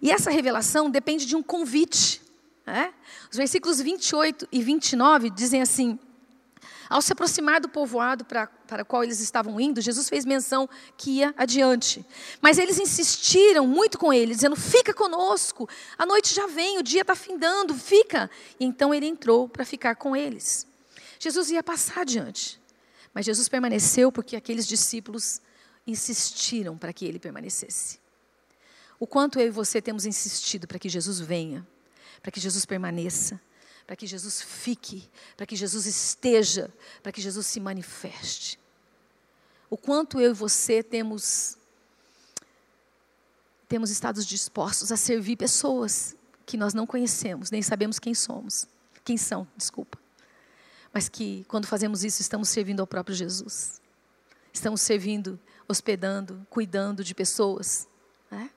E 0.00 0.10
essa 0.10 0.30
revelação 0.30 0.88
depende 0.88 1.26
de 1.26 1.34
um 1.34 1.42
convite. 1.42 2.22
Né? 2.66 2.94
Os 3.30 3.36
versículos 3.36 3.80
28 3.80 4.48
e 4.52 4.62
29 4.62 5.30
dizem 5.30 5.60
assim: 5.60 5.98
Ao 6.94 7.02
se 7.02 7.12
aproximar 7.12 7.60
do 7.60 7.68
povoado 7.68 8.24
para, 8.24 8.46
para 8.46 8.84
o 8.84 8.86
qual 8.86 9.02
eles 9.02 9.18
estavam 9.18 9.60
indo, 9.60 9.80
Jesus 9.80 10.08
fez 10.08 10.24
menção 10.24 10.70
que 10.96 11.10
ia 11.10 11.34
adiante. 11.36 12.06
Mas 12.40 12.56
eles 12.56 12.78
insistiram 12.78 13.66
muito 13.66 13.98
com 13.98 14.12
ele, 14.12 14.32
dizendo: 14.32 14.54
Fica 14.54 14.94
conosco, 14.94 15.68
a 15.98 16.06
noite 16.06 16.32
já 16.32 16.46
vem, 16.46 16.78
o 16.78 16.84
dia 16.84 17.00
está 17.00 17.16
findando, 17.16 17.74
fica. 17.74 18.30
E 18.60 18.64
então 18.64 18.94
ele 18.94 19.06
entrou 19.06 19.48
para 19.48 19.64
ficar 19.64 19.96
com 19.96 20.14
eles. 20.14 20.68
Jesus 21.18 21.50
ia 21.50 21.64
passar 21.64 22.02
adiante. 22.02 22.62
Mas 23.12 23.26
Jesus 23.26 23.48
permaneceu 23.48 24.12
porque 24.12 24.36
aqueles 24.36 24.64
discípulos 24.64 25.40
insistiram 25.84 26.78
para 26.78 26.92
que 26.92 27.04
ele 27.04 27.18
permanecesse. 27.18 27.98
O 29.00 29.06
quanto 29.08 29.40
eu 29.40 29.48
e 29.48 29.50
você 29.50 29.82
temos 29.82 30.06
insistido 30.06 30.68
para 30.68 30.78
que 30.78 30.88
Jesus 30.88 31.18
venha, 31.18 31.66
para 32.22 32.30
que 32.30 32.38
Jesus 32.38 32.64
permaneça, 32.64 33.40
para 33.86 33.96
que 33.96 34.06
Jesus 34.06 34.42
fique, 34.42 35.08
para 35.36 35.46
que 35.46 35.56
Jesus 35.56 35.86
esteja, 35.86 36.72
para 37.02 37.12
que 37.12 37.20
Jesus 37.20 37.46
se 37.46 37.60
manifeste. 37.60 38.58
O 39.68 39.76
quanto 39.76 40.20
eu 40.20 40.30
e 40.30 40.34
você 40.34 40.82
temos 40.82 41.56
temos 43.66 43.90
estado 43.90 44.22
dispostos 44.24 44.92
a 44.92 44.96
servir 44.96 45.36
pessoas 45.36 46.14
que 46.46 46.56
nós 46.56 46.74
não 46.74 46.86
conhecemos, 46.86 47.50
nem 47.50 47.62
sabemos 47.62 47.98
quem 47.98 48.14
somos, 48.14 48.68
quem 49.02 49.16
são, 49.16 49.48
desculpa 49.56 49.98
mas 50.94 51.08
que 51.08 51.44
quando 51.48 51.66
fazemos 51.66 52.04
isso 52.04 52.22
estamos 52.22 52.48
servindo 52.48 52.78
ao 52.78 52.86
próprio 52.86 53.16
Jesus. 53.16 53.82
Estamos 54.52 54.80
servindo, 54.80 55.40
hospedando, 55.66 56.46
cuidando 56.48 57.02
de 57.02 57.12
pessoas. 57.12 57.88
Né? 58.30 58.48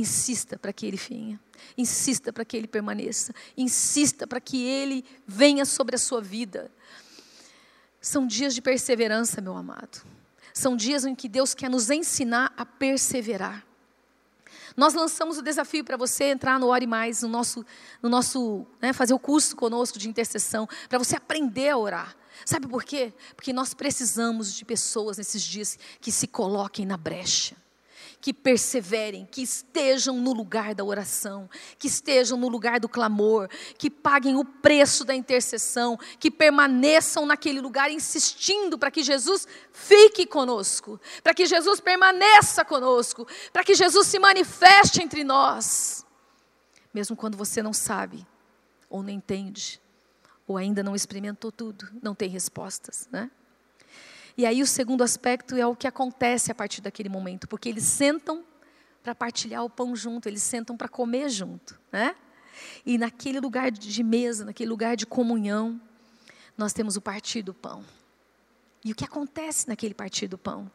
Insista 0.00 0.58
para 0.58 0.72
que 0.72 0.86
ele 0.86 0.96
venha. 0.96 1.38
Insista 1.76 2.32
para 2.32 2.42
que 2.42 2.56
ele 2.56 2.66
permaneça. 2.66 3.34
Insista 3.54 4.26
para 4.26 4.40
que 4.40 4.64
ele 4.64 5.04
venha 5.26 5.66
sobre 5.66 5.94
a 5.94 5.98
sua 5.98 6.22
vida. 6.22 6.70
São 8.00 8.26
dias 8.26 8.54
de 8.54 8.62
perseverança, 8.62 9.42
meu 9.42 9.54
amado. 9.54 10.02
São 10.54 10.74
dias 10.74 11.04
em 11.04 11.14
que 11.14 11.28
Deus 11.28 11.52
quer 11.52 11.68
nos 11.68 11.90
ensinar 11.90 12.50
a 12.56 12.64
perseverar. 12.64 13.62
Nós 14.74 14.94
lançamos 14.94 15.36
o 15.36 15.42
desafio 15.42 15.84
para 15.84 15.98
você 15.98 16.30
entrar 16.30 16.58
no 16.58 16.68
Ore 16.68 16.86
Mais, 16.86 17.20
no 17.20 17.28
nosso, 17.28 17.66
no 18.02 18.08
nosso 18.08 18.66
né, 18.80 18.94
fazer 18.94 19.12
o 19.12 19.18
curso 19.18 19.54
conosco 19.54 19.98
de 19.98 20.08
intercessão, 20.08 20.66
para 20.88 20.98
você 20.98 21.14
aprender 21.14 21.68
a 21.68 21.76
orar. 21.76 22.16
Sabe 22.46 22.66
por 22.66 22.84
quê? 22.84 23.12
Porque 23.36 23.52
nós 23.52 23.74
precisamos 23.74 24.54
de 24.54 24.64
pessoas 24.64 25.18
nesses 25.18 25.42
dias 25.42 25.78
que 26.00 26.10
se 26.10 26.26
coloquem 26.26 26.86
na 26.86 26.96
brecha 26.96 27.54
que 28.20 28.34
perseverem, 28.34 29.26
que 29.30 29.42
estejam 29.42 30.16
no 30.16 30.32
lugar 30.32 30.74
da 30.74 30.84
oração, 30.84 31.48
que 31.78 31.86
estejam 31.86 32.36
no 32.36 32.48
lugar 32.48 32.78
do 32.78 32.88
clamor, 32.88 33.48
que 33.78 33.88
paguem 33.88 34.36
o 34.36 34.44
preço 34.44 35.04
da 35.04 35.14
intercessão, 35.14 35.98
que 36.18 36.30
permaneçam 36.30 37.24
naquele 37.24 37.60
lugar 37.60 37.90
insistindo 37.90 38.78
para 38.78 38.90
que 38.90 39.02
Jesus 39.02 39.48
fique 39.72 40.26
conosco, 40.26 41.00
para 41.22 41.32
que 41.32 41.46
Jesus 41.46 41.80
permaneça 41.80 42.64
conosco, 42.64 43.26
para 43.52 43.64
que 43.64 43.74
Jesus 43.74 44.06
se 44.06 44.18
manifeste 44.18 45.02
entre 45.02 45.24
nós. 45.24 46.04
Mesmo 46.92 47.16
quando 47.16 47.38
você 47.38 47.62
não 47.62 47.72
sabe, 47.72 48.26
ou 48.88 49.02
não 49.02 49.10
entende, 49.10 49.80
ou 50.46 50.56
ainda 50.56 50.82
não 50.82 50.94
experimentou 50.94 51.50
tudo, 51.50 51.88
não 52.02 52.14
tem 52.14 52.28
respostas, 52.28 53.08
né? 53.10 53.30
E 54.36 54.46
aí 54.46 54.62
o 54.62 54.66
segundo 54.66 55.02
aspecto 55.02 55.56
é 55.56 55.66
o 55.66 55.74
que 55.74 55.86
acontece 55.86 56.50
a 56.50 56.54
partir 56.54 56.80
daquele 56.80 57.08
momento, 57.08 57.48
porque 57.48 57.68
eles 57.68 57.84
sentam 57.84 58.44
para 59.02 59.14
partilhar 59.14 59.64
o 59.64 59.70
pão 59.70 59.96
junto, 59.96 60.28
eles 60.28 60.42
sentam 60.42 60.76
para 60.76 60.88
comer 60.88 61.28
junto, 61.28 61.78
né? 61.90 62.14
E 62.84 62.98
naquele 62.98 63.40
lugar 63.40 63.70
de 63.70 64.02
mesa, 64.02 64.44
naquele 64.44 64.68
lugar 64.68 64.96
de 64.96 65.06
comunhão, 65.06 65.80
nós 66.56 66.72
temos 66.72 66.96
o 66.96 67.00
partir 67.00 67.42
do 67.42 67.54
pão. 67.54 67.84
E 68.84 68.92
o 68.92 68.94
que 68.94 69.04
acontece 69.04 69.68
naquele 69.68 69.94
partir 69.94 70.26
do 70.26 70.38
pão? 70.38 70.70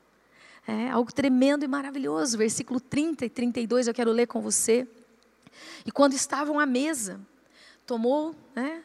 É 0.68 0.90
algo 0.90 1.12
tremendo 1.14 1.64
e 1.64 1.68
maravilhoso. 1.68 2.38
Versículo 2.38 2.80
30 2.80 3.26
e 3.26 3.30
32 3.30 3.88
eu 3.88 3.94
quero 3.94 4.12
ler 4.12 4.28
com 4.28 4.42
você. 4.42 4.88
E 5.86 5.92
quando 5.92 6.14
estavam 6.14 6.60
à 6.60 6.66
mesa, 6.66 7.20
tomou 7.86 8.36
né, 8.56 8.84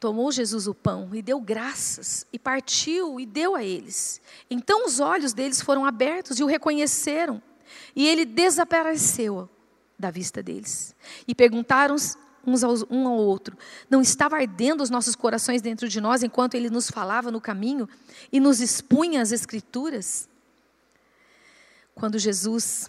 Tomou 0.00 0.32
Jesus 0.32 0.66
o 0.66 0.74
pão 0.74 1.10
e 1.14 1.20
deu 1.20 1.38
graças, 1.38 2.26
e 2.32 2.38
partiu 2.38 3.20
e 3.20 3.26
deu 3.26 3.54
a 3.54 3.62
eles. 3.62 4.18
Então 4.50 4.86
os 4.86 4.98
olhos 4.98 5.34
deles 5.34 5.60
foram 5.60 5.84
abertos 5.84 6.38
e 6.38 6.42
o 6.42 6.46
reconheceram, 6.46 7.42
e 7.94 8.08
ele 8.08 8.24
desapareceu 8.24 9.46
da 9.98 10.10
vista 10.10 10.42
deles. 10.42 10.96
E 11.28 11.34
perguntaram 11.34 11.94
uns 12.46 12.64
aos, 12.64 12.82
um 12.88 13.06
ao 13.06 13.16
outro: 13.18 13.58
Não 13.90 14.00
estava 14.00 14.36
ardendo 14.36 14.82
os 14.82 14.88
nossos 14.88 15.14
corações 15.14 15.60
dentro 15.60 15.86
de 15.86 16.00
nós 16.00 16.22
enquanto 16.22 16.54
ele 16.54 16.70
nos 16.70 16.90
falava 16.90 17.30
no 17.30 17.40
caminho 17.40 17.86
e 18.32 18.40
nos 18.40 18.58
expunha 18.58 19.20
as 19.20 19.32
Escrituras? 19.32 20.26
Quando 21.94 22.18
Jesus 22.18 22.88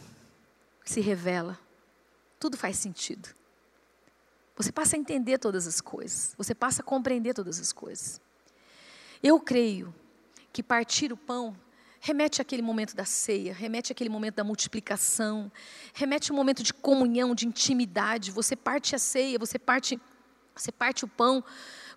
se 0.85 1.01
revela, 1.01 1.59
tudo 2.39 2.55
faz 2.55 2.77
sentido. 2.77 3.40
Você 4.61 4.71
passa 4.71 4.95
a 4.95 4.99
entender 4.99 5.39
todas 5.39 5.65
as 5.65 5.81
coisas, 5.81 6.35
você 6.37 6.53
passa 6.53 6.83
a 6.83 6.85
compreender 6.85 7.33
todas 7.33 7.59
as 7.59 7.73
coisas. 7.73 8.21
Eu 9.23 9.39
creio 9.39 9.91
que 10.53 10.61
partir 10.61 11.11
o 11.11 11.17
pão 11.17 11.55
remete 11.99 12.41
àquele 12.41 12.61
momento 12.61 12.95
da 12.95 13.03
ceia, 13.03 13.53
remete 13.53 13.91
àquele 13.91 14.09
momento 14.09 14.35
da 14.35 14.43
multiplicação, 14.43 15.51
remete 15.95 16.29
a 16.29 16.33
um 16.33 16.37
momento 16.37 16.61
de 16.61 16.73
comunhão, 16.75 17.33
de 17.33 17.47
intimidade. 17.47 18.29
Você 18.29 18.55
parte 18.55 18.95
a 18.95 18.99
ceia, 18.99 19.39
você 19.39 19.57
parte, 19.57 19.99
você 20.55 20.71
parte 20.71 21.05
o 21.05 21.07
pão 21.07 21.43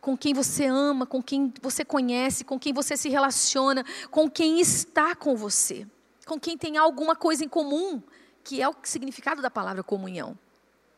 com 0.00 0.16
quem 0.16 0.32
você 0.32 0.64
ama, 0.64 1.04
com 1.04 1.22
quem 1.22 1.52
você 1.60 1.84
conhece, 1.84 2.44
com 2.44 2.58
quem 2.58 2.72
você 2.72 2.96
se 2.96 3.10
relaciona, 3.10 3.84
com 4.10 4.30
quem 4.30 4.58
está 4.58 5.14
com 5.14 5.36
você, 5.36 5.86
com 6.26 6.40
quem 6.40 6.56
tem 6.56 6.78
alguma 6.78 7.14
coisa 7.14 7.44
em 7.44 7.48
comum, 7.48 8.02
que 8.42 8.62
é 8.62 8.68
o 8.68 8.74
significado 8.82 9.42
da 9.42 9.50
palavra 9.50 9.82
comunhão. 9.82 10.38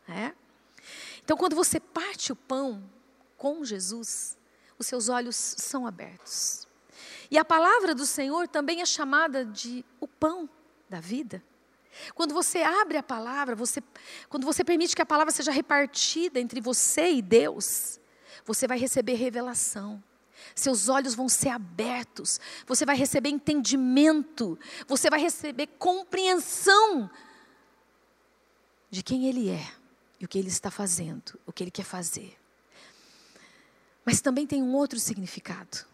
É? 0.07 0.31
Então, 1.27 1.35
quando 1.35 1.57
você 1.57 1.77
parte 1.77 2.31
o 2.31 2.35
pão 2.37 2.81
com 3.35 3.65
Jesus, 3.65 4.37
os 4.79 4.87
seus 4.87 5.09
olhos 5.09 5.35
são 5.35 5.85
abertos. 5.85 6.65
E 7.29 7.37
a 7.37 7.43
palavra 7.43 7.93
do 7.93 8.05
Senhor 8.05 8.47
também 8.47 8.81
é 8.81 8.85
chamada 8.85 9.43
de 9.43 9.83
o 9.99 10.07
pão 10.07 10.49
da 10.89 11.01
vida. 11.01 11.43
Quando 12.15 12.33
você 12.33 12.63
abre 12.63 12.97
a 12.97 13.03
palavra, 13.03 13.57
você, 13.57 13.83
quando 14.29 14.45
você 14.45 14.63
permite 14.63 14.95
que 14.95 15.01
a 15.01 15.05
palavra 15.05 15.33
seja 15.33 15.51
repartida 15.51 16.39
entre 16.39 16.61
você 16.61 17.11
e 17.11 17.21
Deus, 17.21 17.99
você 18.45 18.65
vai 18.65 18.79
receber 18.79 19.15
revelação. 19.15 20.01
Seus 20.55 20.87
olhos 20.87 21.13
vão 21.13 21.27
ser 21.27 21.49
abertos, 21.49 22.39
você 22.65 22.85
vai 22.85 22.95
receber 22.95 23.27
entendimento, 23.27 24.57
você 24.87 25.09
vai 25.09 25.19
receber 25.19 25.67
compreensão 25.77 27.11
de 28.89 29.03
quem 29.03 29.27
Ele 29.27 29.49
é 29.49 29.86
e 30.19 30.25
o 30.25 30.27
que 30.27 30.37
ele 30.37 30.47
está 30.47 30.71
fazendo, 30.71 31.39
o 31.45 31.51
que 31.51 31.63
ele 31.63 31.71
quer 31.71 31.83
fazer. 31.83 32.37
Mas 34.03 34.21
também 34.21 34.47
tem 34.47 34.63
um 34.63 34.73
outro 34.73 34.99
significado. 34.99 35.85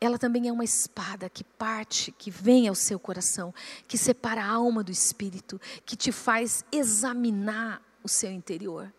Ela 0.00 0.18
também 0.18 0.48
é 0.48 0.52
uma 0.52 0.64
espada 0.64 1.28
que 1.28 1.44
parte, 1.44 2.12
que 2.12 2.30
vem 2.30 2.68
ao 2.68 2.74
seu 2.74 2.98
coração, 2.98 3.54
que 3.88 3.98
separa 3.98 4.42
a 4.42 4.48
alma 4.48 4.82
do 4.82 4.92
espírito, 4.92 5.60
que 5.84 5.96
te 5.96 6.12
faz 6.12 6.64
examinar 6.70 7.82
o 8.02 8.08
seu 8.08 8.30
interior. 8.30 8.92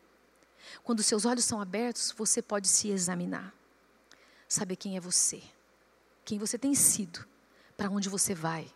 Quando 0.84 1.04
seus 1.04 1.26
olhos 1.26 1.46
são 1.46 1.62
abertos, 1.62 2.14
você 2.16 2.42
pode 2.42 2.68
se 2.68 2.90
examinar. 2.90 3.54
Saber 4.48 4.76
quem 4.76 4.98
é 4.98 5.00
você, 5.00 5.42
quem 6.24 6.38
você 6.38 6.58
tem 6.58 6.76
sido, 6.76 7.26
para 7.76 7.90
onde 7.90 8.10
você 8.10 8.34
vai. 8.34 8.72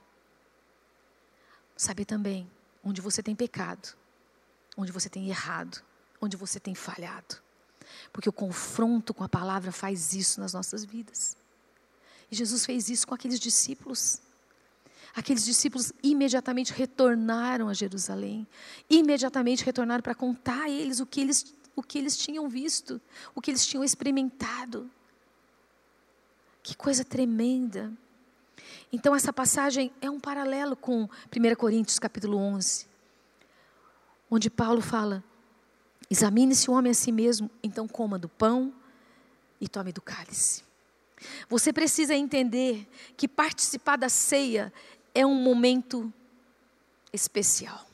Saber 1.76 2.06
também 2.06 2.50
onde 2.84 3.02
você 3.02 3.22
tem 3.22 3.36
pecado 3.36 3.99
onde 4.80 4.94
você 4.94 5.10
tem 5.10 5.28
errado, 5.28 5.84
onde 6.22 6.38
você 6.38 6.58
tem 6.58 6.74
falhado. 6.74 7.36
Porque 8.14 8.30
o 8.30 8.34
confronto 8.34 9.14
com 9.14 9.26
a 9.26 9.30
palavra 9.30 9.74
faz 9.74 10.14
isso 10.14 10.40
nas 10.40 10.54
nossas 10.54 10.86
vidas. 10.86 11.36
E 12.32 12.36
Jesus 12.36 12.66
fez 12.66 12.90
isso 12.90 13.06
com 13.06 13.14
aqueles 13.14 13.40
discípulos. 13.40 14.22
Aqueles 15.14 15.44
discípulos 15.44 15.92
imediatamente 16.02 16.72
retornaram 16.72 17.68
a 17.68 17.74
Jerusalém, 17.74 18.48
imediatamente 18.90 19.66
retornaram 19.66 20.02
para 20.02 20.16
contar 20.16 20.64
a 20.64 20.70
eles 20.70 21.02
o 21.02 21.06
que 21.06 21.20
eles, 21.20 21.54
o 21.76 21.84
que 21.84 21.98
eles 21.98 22.16
tinham 22.16 22.48
visto, 22.48 23.02
o 23.36 23.42
que 23.42 23.52
eles 23.52 23.66
tinham 23.66 23.84
experimentado. 23.84 24.90
Que 26.64 26.78
coisa 26.78 27.04
tremenda. 27.04 27.92
Então 28.94 29.14
essa 29.14 29.34
passagem 29.34 29.92
é 30.00 30.10
um 30.10 30.20
paralelo 30.20 30.78
com 30.78 31.04
1 31.04 31.56
Coríntios 31.58 32.00
capítulo 32.00 32.38
11, 32.38 32.89
onde 34.30 34.50
Paulo 34.50 34.82
fala: 34.82 35.24
Examine-se 36.10 36.70
o 36.70 36.74
homem 36.74 36.92
a 36.92 36.96
si 36.96 37.12
mesmo, 37.12 37.50
então 37.64 37.88
coma 37.88 38.18
do 38.18 38.28
pão 38.28 38.74
e 39.60 39.68
tome 39.68 39.92
do 39.92 40.02
cálice. 40.02 40.64
Você 41.50 41.74
precisa 41.74 42.16
entender 42.16 42.88
que 43.18 43.28
participar 43.28 43.98
da 43.98 44.10
ceia 44.10 44.74
é 45.14 45.26
um 45.26 45.36
momento 45.36 46.12
especial. 47.12 47.88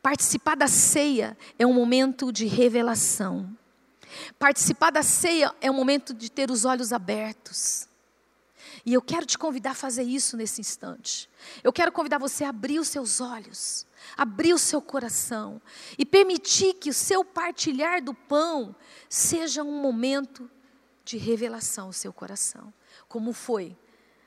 Participar 0.00 0.54
da 0.54 0.68
ceia 0.68 1.36
é 1.58 1.66
um 1.66 1.72
momento 1.72 2.32
de 2.32 2.46
revelação. 2.46 3.50
Participar 4.38 4.90
da 4.90 5.02
ceia 5.02 5.54
é 5.60 5.70
um 5.70 5.74
momento 5.74 6.14
de 6.14 6.30
ter 6.30 6.50
os 6.50 6.64
olhos 6.64 6.92
abertos. 6.92 7.88
E 8.86 8.94
eu 8.94 9.02
quero 9.02 9.26
te 9.26 9.36
convidar 9.36 9.72
a 9.72 9.74
fazer 9.74 10.04
isso 10.04 10.36
nesse 10.36 10.60
instante. 10.60 11.28
Eu 11.62 11.72
quero 11.72 11.92
convidar 11.92 12.18
você 12.18 12.44
a 12.44 12.50
abrir 12.50 12.78
os 12.78 12.88
seus 12.88 13.20
olhos, 13.20 13.86
abrir 14.16 14.52
o 14.52 14.58
seu 14.58 14.80
coração 14.80 15.60
e 15.96 16.04
permitir 16.04 16.74
que 16.74 16.90
o 16.90 16.94
seu 16.94 17.24
partilhar 17.24 18.02
do 18.02 18.14
pão 18.14 18.74
seja 19.08 19.62
um 19.62 19.80
momento 19.80 20.50
de 21.04 21.16
revelação 21.16 21.86
ao 21.86 21.92
seu 21.92 22.12
coração, 22.12 22.72
como 23.08 23.32
foi 23.32 23.76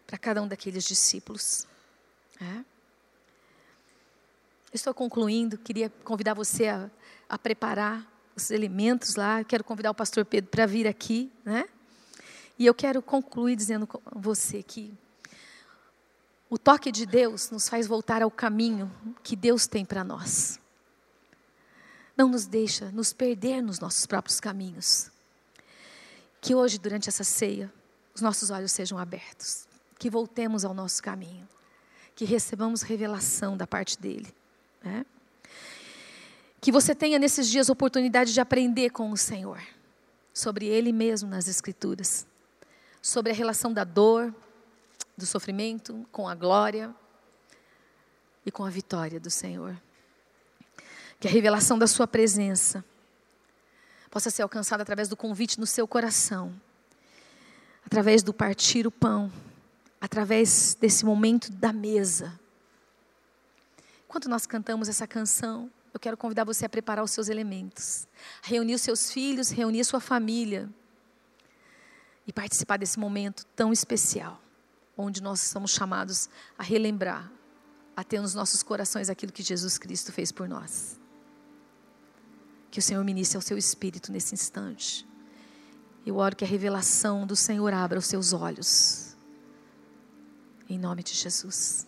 para 0.08 0.18
cada 0.18 0.42
um 0.42 0.48
daqueles 0.48 0.84
discípulos. 0.84 1.68
É? 2.40 2.64
Estou 4.74 4.94
concluindo, 4.94 5.58
queria 5.58 5.90
convidar 6.04 6.34
você 6.34 6.68
a, 6.68 6.90
a 7.30 7.38
preparar 7.38 8.10
os 8.36 8.52
elementos 8.52 9.16
lá. 9.16 9.44
Quero 9.44 9.64
convidar 9.64 9.92
o 9.92 9.96
pastor 9.96 10.26
Pedro 10.26 10.50
para 10.50 10.66
vir 10.66 10.88
aqui, 10.88 11.32
né? 11.44 11.66
E 12.58 12.66
eu 12.66 12.74
quero 12.74 13.02
concluir 13.02 13.56
dizendo 13.56 13.88
com 13.88 14.00
você 14.20 14.62
que 14.62 14.94
o 16.52 16.58
toque 16.60 16.92
de 16.92 17.08
Deus 17.08 17.50
nos 17.50 17.68
faz 17.68 17.88
voltar 17.88 18.22
ao 18.22 18.30
caminho 18.30 18.92
que 19.24 19.36
Deus 19.36 19.66
tem 19.66 19.84
para 19.84 20.04
nós. 20.04 20.60
Não 22.16 22.28
nos 22.28 22.46
deixa 22.46 22.92
nos 22.92 23.12
perder 23.12 23.64
nos 23.64 23.80
nossos 23.80 24.06
próprios 24.06 24.40
caminhos. 24.40 25.10
Que 26.40 26.54
hoje, 26.54 26.78
durante 26.78 27.10
essa 27.10 27.24
ceia, 27.24 27.74
os 28.14 28.22
nossos 28.22 28.52
olhos 28.52 28.72
sejam 28.72 29.00
abertos. 29.00 29.66
Que 29.98 30.10
voltemos 30.10 30.64
ao 30.64 30.74
nosso 30.74 31.02
caminho 31.02 31.48
que 32.22 32.26
recebamos 32.26 32.84
revelação 32.84 33.58
da 33.58 33.66
parte 33.66 34.00
dele. 34.00 34.32
Né? 34.84 35.04
Que 36.62 36.72
você 36.72 36.94
tenha 36.94 37.18
nesses 37.18 37.50
dias 37.50 37.68
oportunidade 37.68 38.32
de 38.32 38.40
aprender 38.40 38.92
com 38.92 39.10
o 39.10 39.18
Senhor, 39.18 39.60
sobre 40.32 40.68
Ele 40.68 40.92
mesmo 40.92 41.28
nas 41.28 41.48
Escrituras, 41.48 42.28
sobre 43.02 43.32
a 43.32 43.36
relação 43.36 43.74
da 43.74 43.84
dor, 43.84 44.32
do 45.18 45.26
sofrimento, 45.26 46.06
com 46.12 46.28
a 46.28 46.36
glória 46.36 46.94
e 48.46 48.52
com 48.52 48.64
a 48.64 48.70
vitória 48.70 49.20
do 49.20 49.30
Senhor. 49.30 49.80
Que 51.20 51.28
a 51.28 51.32
revelação 51.32 51.78
da 51.78 51.88
Sua 51.88 52.08
presença 52.08 52.84
possa 54.10 54.30
ser 54.30 54.42
alcançada 54.42 54.84
através 54.84 55.08
do 55.08 55.16
convite 55.16 55.60
no 55.60 55.68
seu 55.68 55.88
coração, 55.88 56.54
através 57.86 58.24
do 58.24 58.34
partir 58.34 58.86
o 58.86 58.92
pão 58.92 59.32
através 60.02 60.76
desse 60.82 61.06
momento 61.06 61.52
da 61.52 61.72
mesa. 61.72 62.38
Enquanto 64.10 64.28
nós 64.28 64.48
cantamos 64.48 64.90
essa 64.90 65.06
canção, 65.06 65.70
eu 65.94 66.00
quero 66.00 66.18
convidar 66.18 66.44
você 66.44 66.66
a 66.66 66.70
preparar 66.70 67.06
os 67.06 67.12
seus 67.12 67.30
elementos, 67.30 68.08
reunir 68.42 68.74
os 68.74 68.82
seus 68.82 69.12
filhos, 69.12 69.52
reunir 69.52 69.82
a 69.82 69.86
sua 69.86 70.00
família 70.00 70.68
e 72.26 72.34
participar 72.34 72.78
desse 72.78 73.00
momento 73.00 73.46
tão 73.56 73.72
especial, 73.72 74.42
onde 75.02 75.22
nós 75.22 75.42
somos 75.42 75.72
chamados 75.72 76.30
a 76.58 76.64
relembrar, 76.64 77.32
a 77.96 78.04
ter 78.04 78.22
nos 78.22 78.34
nossos 78.34 78.64
corações 78.64 79.10
aquilo 79.10 79.32
que 79.32 79.44
Jesus 79.44 79.78
Cristo 79.78 80.12
fez 80.12 80.32
por 80.32 80.48
nós. 80.48 81.00
Que 82.70 82.80
o 82.80 82.82
Senhor 82.82 83.04
ministre 83.04 83.38
ao 83.38 83.42
seu 83.42 83.58
espírito 83.58 84.12
nesse 84.12 84.34
instante. 84.34 85.08
Eu 86.06 86.18
oro 86.18 86.36
que 86.36 86.46
a 86.46 86.48
revelação 86.48 87.28
do 87.28 87.36
Senhor 87.36 87.74
abra 87.74 88.00
os 88.00 88.06
seus 88.06 88.34
olhos 88.34 89.12
em 90.74 90.80
nome 90.80 91.04
de 91.04 91.14
Jesus. 91.14 91.86